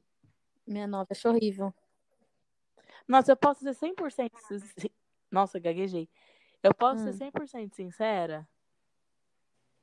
69, 0.67 1.07
acho 1.11 1.29
horrível. 1.29 1.75
Nossa, 3.07 3.33
eu 3.33 3.37
posso 3.37 3.61
ser 3.61 3.75
100%. 3.75 4.33
sin- 4.79 4.91
Nossa, 5.31 5.59
gaguejei. 5.59 6.09
Eu 6.63 6.73
posso 6.75 7.03
Hum. 7.03 7.13
ser 7.13 7.31
100% 7.33 7.75
sincera? 7.75 8.49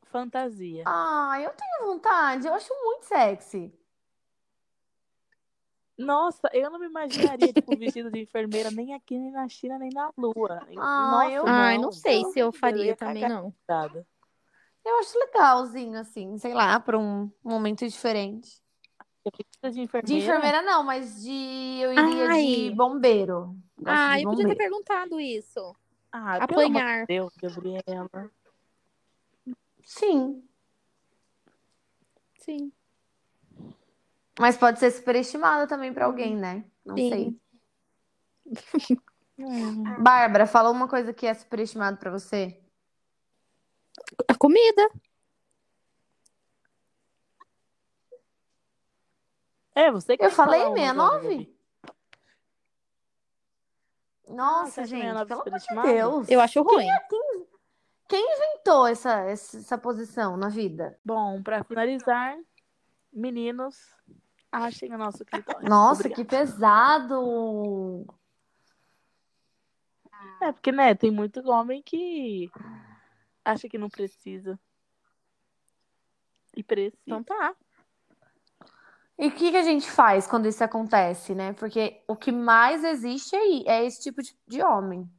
Fantasia. 0.04 0.84
Ah, 0.88 1.38
eu 1.42 1.52
tenho 1.52 1.92
vontade. 1.92 2.48
Eu 2.48 2.54
acho 2.54 2.74
muito 2.84 3.04
sexy. 3.06 3.72
Nossa, 5.98 6.50
eu 6.54 6.72
não 6.72 6.80
me 6.80 6.86
imaginaria, 6.88 7.52
tipo, 7.52 7.76
vestido 7.76 8.10
de 8.10 8.22
enfermeira 8.22 8.72
nem 8.72 8.94
aqui, 8.94 9.20
nem 9.20 9.32
na 9.32 9.48
China, 9.50 9.78
nem 9.78 9.90
na 9.90 10.10
Lua. 10.18 10.66
Ah, 10.78 11.08
Nossa, 11.12 11.30
eu- 11.32 11.44
Ai, 11.46 11.78
não 11.78 11.92
sei 11.92 12.24
se 12.26 12.40
eu 12.40 12.48
Eu 12.48 12.52
faria 12.54 12.86
ia 12.86 12.96
também, 12.96 13.28
não. 13.28 13.54
Nada. 13.68 14.08
Eu 14.90 14.98
acho 14.98 15.20
legalzinho, 15.20 16.00
assim, 16.00 16.36
sei 16.40 16.52
lá, 16.54 16.80
pra 16.80 16.98
um 16.98 17.32
momento 17.44 17.88
diferente. 17.88 18.60
De 19.62 19.70
De 19.70 19.82
enfermeira? 19.82 20.18
enfermeira 20.18 20.62
não, 20.64 20.82
mas 20.84 21.22
de 21.22 21.78
eu 21.80 21.94
iria 21.94 22.28
Ai. 22.28 22.44
de 22.44 22.72
bombeiro. 22.76 23.56
Gosto 23.78 23.90
Ah, 23.92 24.18
de 24.18 24.24
eu 24.24 24.30
podia 24.30 24.48
ter 24.48 24.54
bombeiro. 24.56 24.58
perguntado 24.58 25.20
isso. 25.20 25.76
Ah, 26.12 26.48
pelo 26.48 26.62
amor 26.62 26.82
Apanhar. 26.82 27.02
de 27.02 27.06
Deus, 27.08 27.34
Gabriela. 27.40 28.32
Sim, 29.84 30.44
Sim. 32.40 32.72
mas 34.40 34.58
pode 34.58 34.80
ser 34.80 34.90
superestimada 34.92 35.68
também 35.68 35.94
pra 35.94 36.06
alguém, 36.06 36.36
né? 36.36 36.66
Não 36.86 36.96
Sim. 36.98 37.10
sei. 37.10 37.40
Bárbara, 40.02 40.48
fala 40.48 40.70
uma 40.72 40.88
coisa 40.88 41.14
que 41.14 41.28
é 41.28 41.34
superestimado 41.34 41.98
pra 41.98 42.10
você. 42.12 42.60
Comida. 44.40 44.90
É, 49.76 49.92
você 49.92 50.18
que 50.18 50.26
Eu 50.26 50.32
falar 50.32 50.54
falei 50.54 50.66
uma 50.66 50.92
agora, 50.92 51.22
69? 51.22 51.38
Gabi. 51.38 51.60
Ah, 54.28 54.34
Nossa, 54.34 54.72
você 54.72 54.82
acha 54.82 54.90
gente, 54.90 55.02
69 55.02 55.28
pelo 55.28 55.42
amor 55.70 55.86
de? 55.86 55.94
Deus. 55.94 56.30
Eu 56.30 56.42
acho 56.42 56.62
ruim. 56.62 56.88
Quem 58.08 58.26
inventou 58.36 58.88
essa, 58.88 59.20
essa, 59.30 59.58
essa 59.58 59.78
posição 59.78 60.38
na 60.38 60.50
vida? 60.50 60.98
Bom, 61.06 61.44
pra 61.44 61.64
finalizar, 61.64 62.38
meninos, 63.12 63.78
achem 64.52 64.94
o 64.94 64.98
nosso 64.98 65.24
clitóris. 65.26 65.70
Nossa, 65.70 66.02
Obrigada. 66.02 66.24
que 66.24 66.30
pesado! 66.30 68.08
É, 70.42 70.52
porque, 70.52 70.72
né, 70.72 70.96
tem 70.96 71.12
muito 71.12 71.48
homem 71.50 71.84
que 71.84 72.50
acha 73.44 73.68
que 73.68 73.78
não 73.78 73.90
precisa. 73.90 74.60
E 76.56 76.64
precisa. 76.64 77.02
Então 77.06 77.24
tá. 77.24 77.56
E 79.18 79.28
o 79.28 79.32
que 79.32 79.52
que 79.52 79.58
a 79.58 79.64
gente 79.64 79.90
faz 79.90 80.26
quando 80.26 80.48
isso 80.48 80.64
acontece, 80.64 81.36
né? 81.36 81.52
Porque 81.54 82.02
o 82.08 82.16
que 82.16 82.32
mais 82.32 82.84
existe 82.86 83.36
aí 83.36 83.64
é 83.68 83.86
esse 83.86 84.02
tipo 84.02 84.22
de, 84.22 84.34
de 84.48 84.64
homem. 84.64 85.10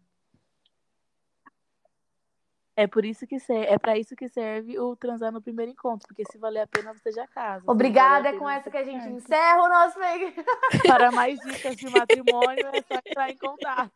É 2.75 2.87
por 2.87 3.05
isso 3.05 3.27
que 3.27 3.39
serve, 3.39 3.67
é 3.67 3.79
para 3.79 3.99
isso 3.99 4.17
que 4.17 4.27
serve 4.27 4.79
o 4.79 4.97
transar 4.97 5.31
no 5.31 5.43
primeiro 5.43 5.71
encontro, 5.71 6.09
porque 6.09 6.25
se 6.33 6.39
valer 6.39 6.61
a 6.61 6.67
pena 6.67 6.95
você 6.95 7.13
já 7.13 7.27
casa. 7.27 7.63
Obrigada, 7.67 8.31
é 8.31 8.39
com 8.39 8.49
essa 8.49 8.71
que 8.71 8.77
a 8.79 8.85
gente 8.85 9.07
encerra 9.07 9.63
o 9.63 9.69
nosso. 9.69 9.99
Para 10.87 11.13
mais 11.13 11.39
dicas 11.41 11.77
de 11.77 11.91
matrimônio 11.91 12.69
é 12.69 12.81
só 12.81 12.95
entrar 13.05 13.31
em 13.31 13.37
contato. 13.37 13.93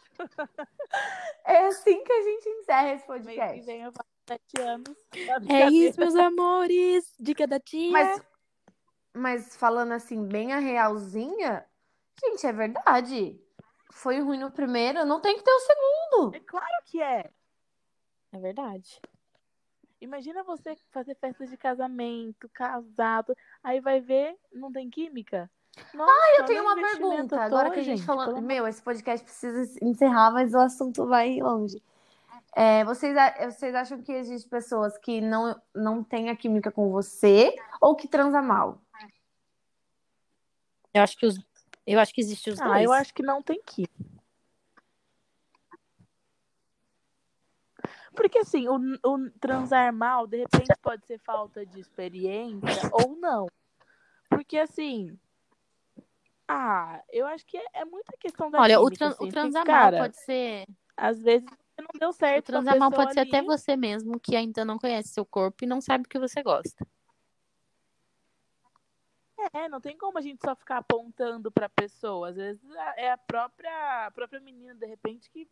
É 1.46 1.66
assim 1.66 2.04
que 2.04 2.12
a 2.12 2.22
gente 2.22 2.46
encerra 2.46 2.92
esse 2.92 3.08
Mês 3.08 3.22
que 3.22 3.34
podcast. 3.34 3.62
vem 3.64 3.80
eu 3.80 3.92
sete 4.26 4.60
anos. 4.60 4.96
É 5.48 5.68
isso, 5.68 5.98
meus 6.00 6.14
amores. 6.14 7.12
Dica 7.18 7.46
da 7.46 7.60
tia. 7.60 7.90
Mas, 7.92 8.22
mas 9.12 9.56
falando 9.56 9.92
assim, 9.92 10.26
bem 10.26 10.52
a 10.52 10.58
realzinha, 10.58 11.64
gente, 12.20 12.46
é 12.46 12.52
verdade. 12.52 13.40
Foi 13.92 14.18
ruim 14.20 14.38
no 14.38 14.50
primeiro, 14.50 15.04
não 15.04 15.20
tem 15.20 15.36
que 15.36 15.44
ter 15.44 15.52
o 15.52 15.60
segundo. 15.60 16.34
É 16.36 16.40
claro 16.40 16.66
que 16.86 17.00
é. 17.00 17.30
É 18.32 18.38
verdade. 18.38 19.00
Imagina 20.00 20.42
você 20.42 20.76
fazer 20.90 21.14
festa 21.14 21.46
de 21.46 21.56
casamento, 21.56 22.48
casado, 22.52 23.34
aí 23.62 23.80
vai 23.80 24.00
ver, 24.00 24.36
não 24.52 24.70
tem 24.72 24.90
química. 24.90 25.50
Nossa, 25.94 26.12
Eu 26.38 26.44
tenho 26.44 26.62
o 26.62 26.66
uma 26.66 26.74
pergunta. 26.74 27.40
à 27.40 27.44
Agora 27.44 27.70
que 27.70 27.80
a 27.80 27.84
gente 27.84 28.02
falou. 28.04 28.24
pelo 28.26 28.36
amor- 28.38 28.46
Meu, 28.46 28.66
esse 28.66 28.82
podcast 28.82 29.24
precisa 29.24 29.78
encerrar, 29.82 30.30
mas 30.32 30.52
o 30.52 30.58
assunto 30.58 31.06
vai 31.06 31.40
longe. 31.40 31.82
É, 32.56 32.84
vocês, 32.84 33.16
vocês 33.46 33.74
acham 33.74 34.00
que 34.00 34.12
existem 34.12 34.48
pessoas 34.48 34.96
que 34.98 35.20
não, 35.20 35.60
não 35.74 36.04
têm 36.04 36.30
a 36.30 36.36
química 36.36 36.70
com 36.70 36.90
você 36.90 37.54
ou 37.80 37.96
que 37.96 38.06
transa 38.06 38.40
mal? 38.40 38.80
Eu 40.92 41.02
acho 41.02 41.18
que 41.18 41.26
os. 41.26 41.36
Eu 41.84 41.98
acho 41.98 42.14
que 42.14 42.20
existe 42.20 42.50
os 42.50 42.60
Ah, 42.60 42.68
dois. 42.68 42.84
eu 42.84 42.92
acho 42.92 43.12
que 43.12 43.22
não 43.22 43.42
tem 43.42 43.60
química. 43.60 43.92
Porque 48.14 48.38
assim, 48.38 48.68
o, 48.68 48.76
o 49.04 49.30
transar 49.40 49.92
mal, 49.92 50.24
de 50.28 50.38
repente, 50.38 50.72
pode 50.80 51.04
ser 51.04 51.18
falta 51.18 51.66
de 51.66 51.80
experiência 51.80 52.88
ou 52.92 53.16
não. 53.16 53.48
Porque 54.30 54.56
assim. 54.56 55.18
Ah, 56.46 57.02
eu 57.10 57.26
acho 57.26 57.44
que 57.44 57.56
é, 57.56 57.64
é 57.72 57.84
muita 57.84 58.16
questão 58.16 58.48
da 58.48 58.60
Olha, 58.60 58.78
o, 58.78 58.84
química, 58.84 58.98
tran 58.98 59.08
assim, 59.08 59.28
o 59.28 59.32
transar 59.32 59.66
cara, 59.66 59.96
mal 59.98 60.06
pode 60.06 60.16
ser. 60.18 60.64
Às 60.96 61.20
vezes 61.20 61.48
não 61.82 61.98
deu 61.98 62.08
O 62.10 62.12
certo. 62.12 62.38
a 62.50 62.52
transar 62.52 62.78
mal 62.78 62.90
pode 62.90 63.12
ser 63.12 63.20
até 63.20 63.38
ali. 63.38 63.46
você 63.46 63.76
mesmo 63.76 64.18
que 64.20 64.36
ainda 64.36 64.64
não 64.64 64.78
conhece 64.78 65.08
seu 65.08 65.24
corpo 65.24 65.64
e 65.64 65.66
não 65.66 65.80
sabe 65.80 66.04
o 66.04 66.08
que 66.08 66.18
você 66.18 66.42
gosta. 66.42 66.86
É, 69.52 69.68
não 69.68 69.80
tem 69.80 69.96
como 69.98 70.16
a 70.16 70.20
gente 70.22 70.40
só 70.42 70.54
ficar 70.54 70.78
apontando 70.78 71.50
pra 71.50 71.68
pessoa. 71.68 72.30
Às 72.30 72.36
vezes 72.36 72.62
é 72.96 73.10
a 73.10 73.18
própria, 73.18 74.06
a 74.06 74.10
própria 74.10 74.40
menina, 74.40 74.74
de 74.74 74.86
repente, 74.86 75.28
que, 75.30 75.48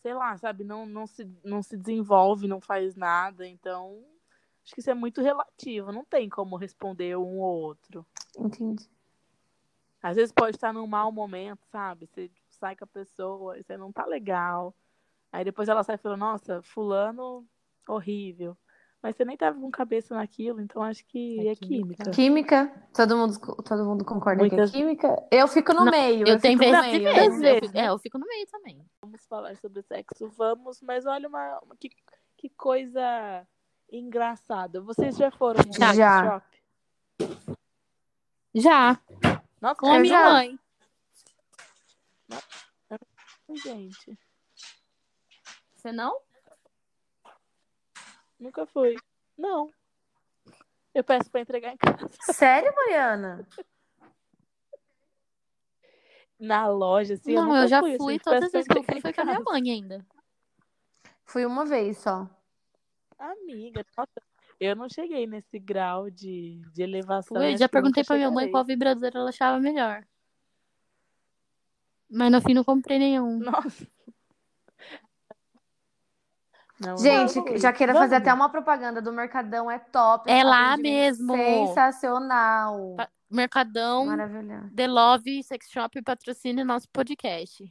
sei 0.00 0.14
lá, 0.14 0.36
sabe, 0.36 0.62
não, 0.62 0.86
não, 0.86 1.06
se, 1.06 1.24
não 1.42 1.62
se 1.62 1.76
desenvolve, 1.76 2.46
não 2.46 2.60
faz 2.60 2.94
nada. 2.94 3.46
Então, 3.46 4.04
acho 4.62 4.74
que 4.74 4.80
isso 4.80 4.90
é 4.90 4.94
muito 4.94 5.22
relativo. 5.22 5.90
Não 5.90 6.04
tem 6.04 6.28
como 6.28 6.56
responder 6.56 7.16
um 7.16 7.40
ou 7.40 7.62
outro. 7.62 8.06
Entendi. 8.38 8.88
Às 10.02 10.16
vezes 10.16 10.30
pode 10.32 10.56
estar 10.56 10.72
num 10.72 10.86
mau 10.86 11.10
momento, 11.10 11.64
sabe? 11.66 12.06
Você 12.06 12.30
sai 12.50 12.76
com 12.76 12.84
a 12.84 12.88
pessoa 12.88 13.56
você 13.56 13.76
não 13.76 13.90
tá 13.90 14.06
legal. 14.06 14.72
Aí 15.36 15.44
depois 15.44 15.68
ela 15.68 15.82
sai 15.82 15.98
falando, 15.98 16.20
nossa, 16.20 16.62
fulano 16.62 17.46
horrível. 17.86 18.56
Mas 19.02 19.14
você 19.14 19.24
nem 19.24 19.36
tava 19.36 19.60
com 19.60 19.70
cabeça 19.70 20.14
naquilo, 20.14 20.62
então 20.62 20.82
acho 20.82 21.04
que 21.06 21.38
É 21.46 21.52
é 21.52 21.54
química. 21.54 22.10
Química, 22.10 22.88
todo 22.94 23.16
mundo, 23.18 23.38
todo 23.62 23.84
mundo 23.84 24.02
concorda 24.04 24.40
Muitas- 24.40 24.70
que 24.70 24.76
é 24.78 24.80
química? 24.80 25.28
Eu 25.30 25.46
fico 25.46 25.74
no 25.74 25.84
Não, 25.84 25.92
meio. 25.92 26.26
Eu, 26.26 26.40
tenho 26.40 26.58
fico 26.58 26.72
no 26.72 26.82
vezes 26.82 26.94
e 26.94 27.02
meio. 27.02 27.14
vezes. 27.14 27.42
Eu 27.42 27.54
fico-? 27.60 27.78
É, 27.78 27.88
eu 27.90 27.98
fico 27.98 28.18
no 28.18 28.26
meio 28.26 28.46
também. 28.46 28.82
Vamos 29.02 29.26
falar 29.26 29.54
sobre 29.58 29.82
sexo, 29.82 30.26
vamos, 30.30 30.80
mas 30.80 31.04
olha 31.04 31.28
uma, 31.28 31.58
uma- 31.60 31.76
que, 31.76 31.90
que 32.38 32.48
coisa 32.48 33.46
engraçada. 33.92 34.80
Vocês 34.80 35.16
já 35.18 35.30
foram 35.30 35.60
no 35.66 35.72
Já. 35.74 35.86
sex 35.88 35.96
Já. 35.98 36.40
shop? 36.40 36.46
Já, 38.54 38.98
Nossa, 39.60 39.78
com 39.78 39.86
a 39.86 39.96
Eu 39.96 40.00
minha 40.00 40.18
já. 40.18 40.32
mãe. 40.32 40.58
gente, 43.62 44.18
Você 45.86 45.92
não? 45.92 46.20
nunca 48.40 48.66
fui. 48.66 48.96
Não. 49.38 49.70
Eu 50.92 51.04
peço 51.04 51.30
pra 51.30 51.42
entregar 51.42 51.72
em 51.72 51.76
casa. 51.76 52.10
Sério, 52.32 52.74
Mariana? 52.74 53.46
Na 56.40 56.66
loja, 56.66 57.14
assim, 57.14 57.30
eu 57.30 57.36
não, 57.36 57.46
nunca 57.50 57.60
eu 57.60 57.68
já 57.68 57.80
fui. 57.80 57.96
fui. 57.98 58.14
assim, 58.14 58.24
Todas 58.24 58.44
as 58.46 58.52
vezes 58.52 58.66
que 58.66 58.78
eu 58.78 58.82
fui 58.82 59.00
foi 59.00 59.12
com 59.12 59.20
a 59.20 59.24
minha 59.26 59.40
mãe 59.40 59.70
ainda. 59.70 60.04
Fui 61.24 61.46
uma 61.46 61.64
vez 61.64 61.98
só. 61.98 62.28
Amiga, 63.16 63.86
nossa, 63.96 64.22
eu 64.58 64.74
não 64.74 64.88
cheguei 64.88 65.24
nesse 65.24 65.56
grau 65.60 66.10
de, 66.10 66.60
de 66.74 66.82
elevação. 66.82 67.36
Fui, 67.36 67.52
eu 67.52 67.56
já 67.56 67.68
perguntei 67.68 68.02
pra 68.02 68.16
minha 68.16 68.30
mãe 68.32 68.50
qual 68.50 68.64
vibrador 68.64 69.12
ela 69.14 69.28
achava 69.28 69.60
melhor. 69.60 70.04
Mas 72.10 72.32
no 72.32 72.40
fim 72.40 72.54
não 72.54 72.64
comprei 72.64 72.98
nenhum. 72.98 73.38
Nossa. 73.38 73.86
Não, 76.78 76.98
Gente, 76.98 77.36
não 77.36 77.56
já 77.56 77.72
queira 77.72 77.94
fazer 77.94 78.16
até 78.16 78.32
uma 78.32 78.50
propaganda 78.50 79.00
do 79.00 79.12
Mercadão, 79.12 79.70
é 79.70 79.78
top. 79.78 80.30
É 80.30 80.44
lá 80.44 80.76
mesmo. 80.76 81.34
Sensacional. 81.34 82.94
Pa- 82.96 83.08
Mercadão, 83.30 84.06
Maravilhoso. 84.06 84.70
The 84.74 84.86
Love 84.86 85.42
Sex 85.42 85.70
Shop 85.70 86.00
patrocina 86.02 86.64
nosso 86.64 86.88
podcast. 86.90 87.64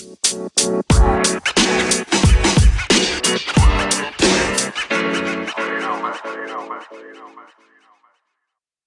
You 0.00 0.80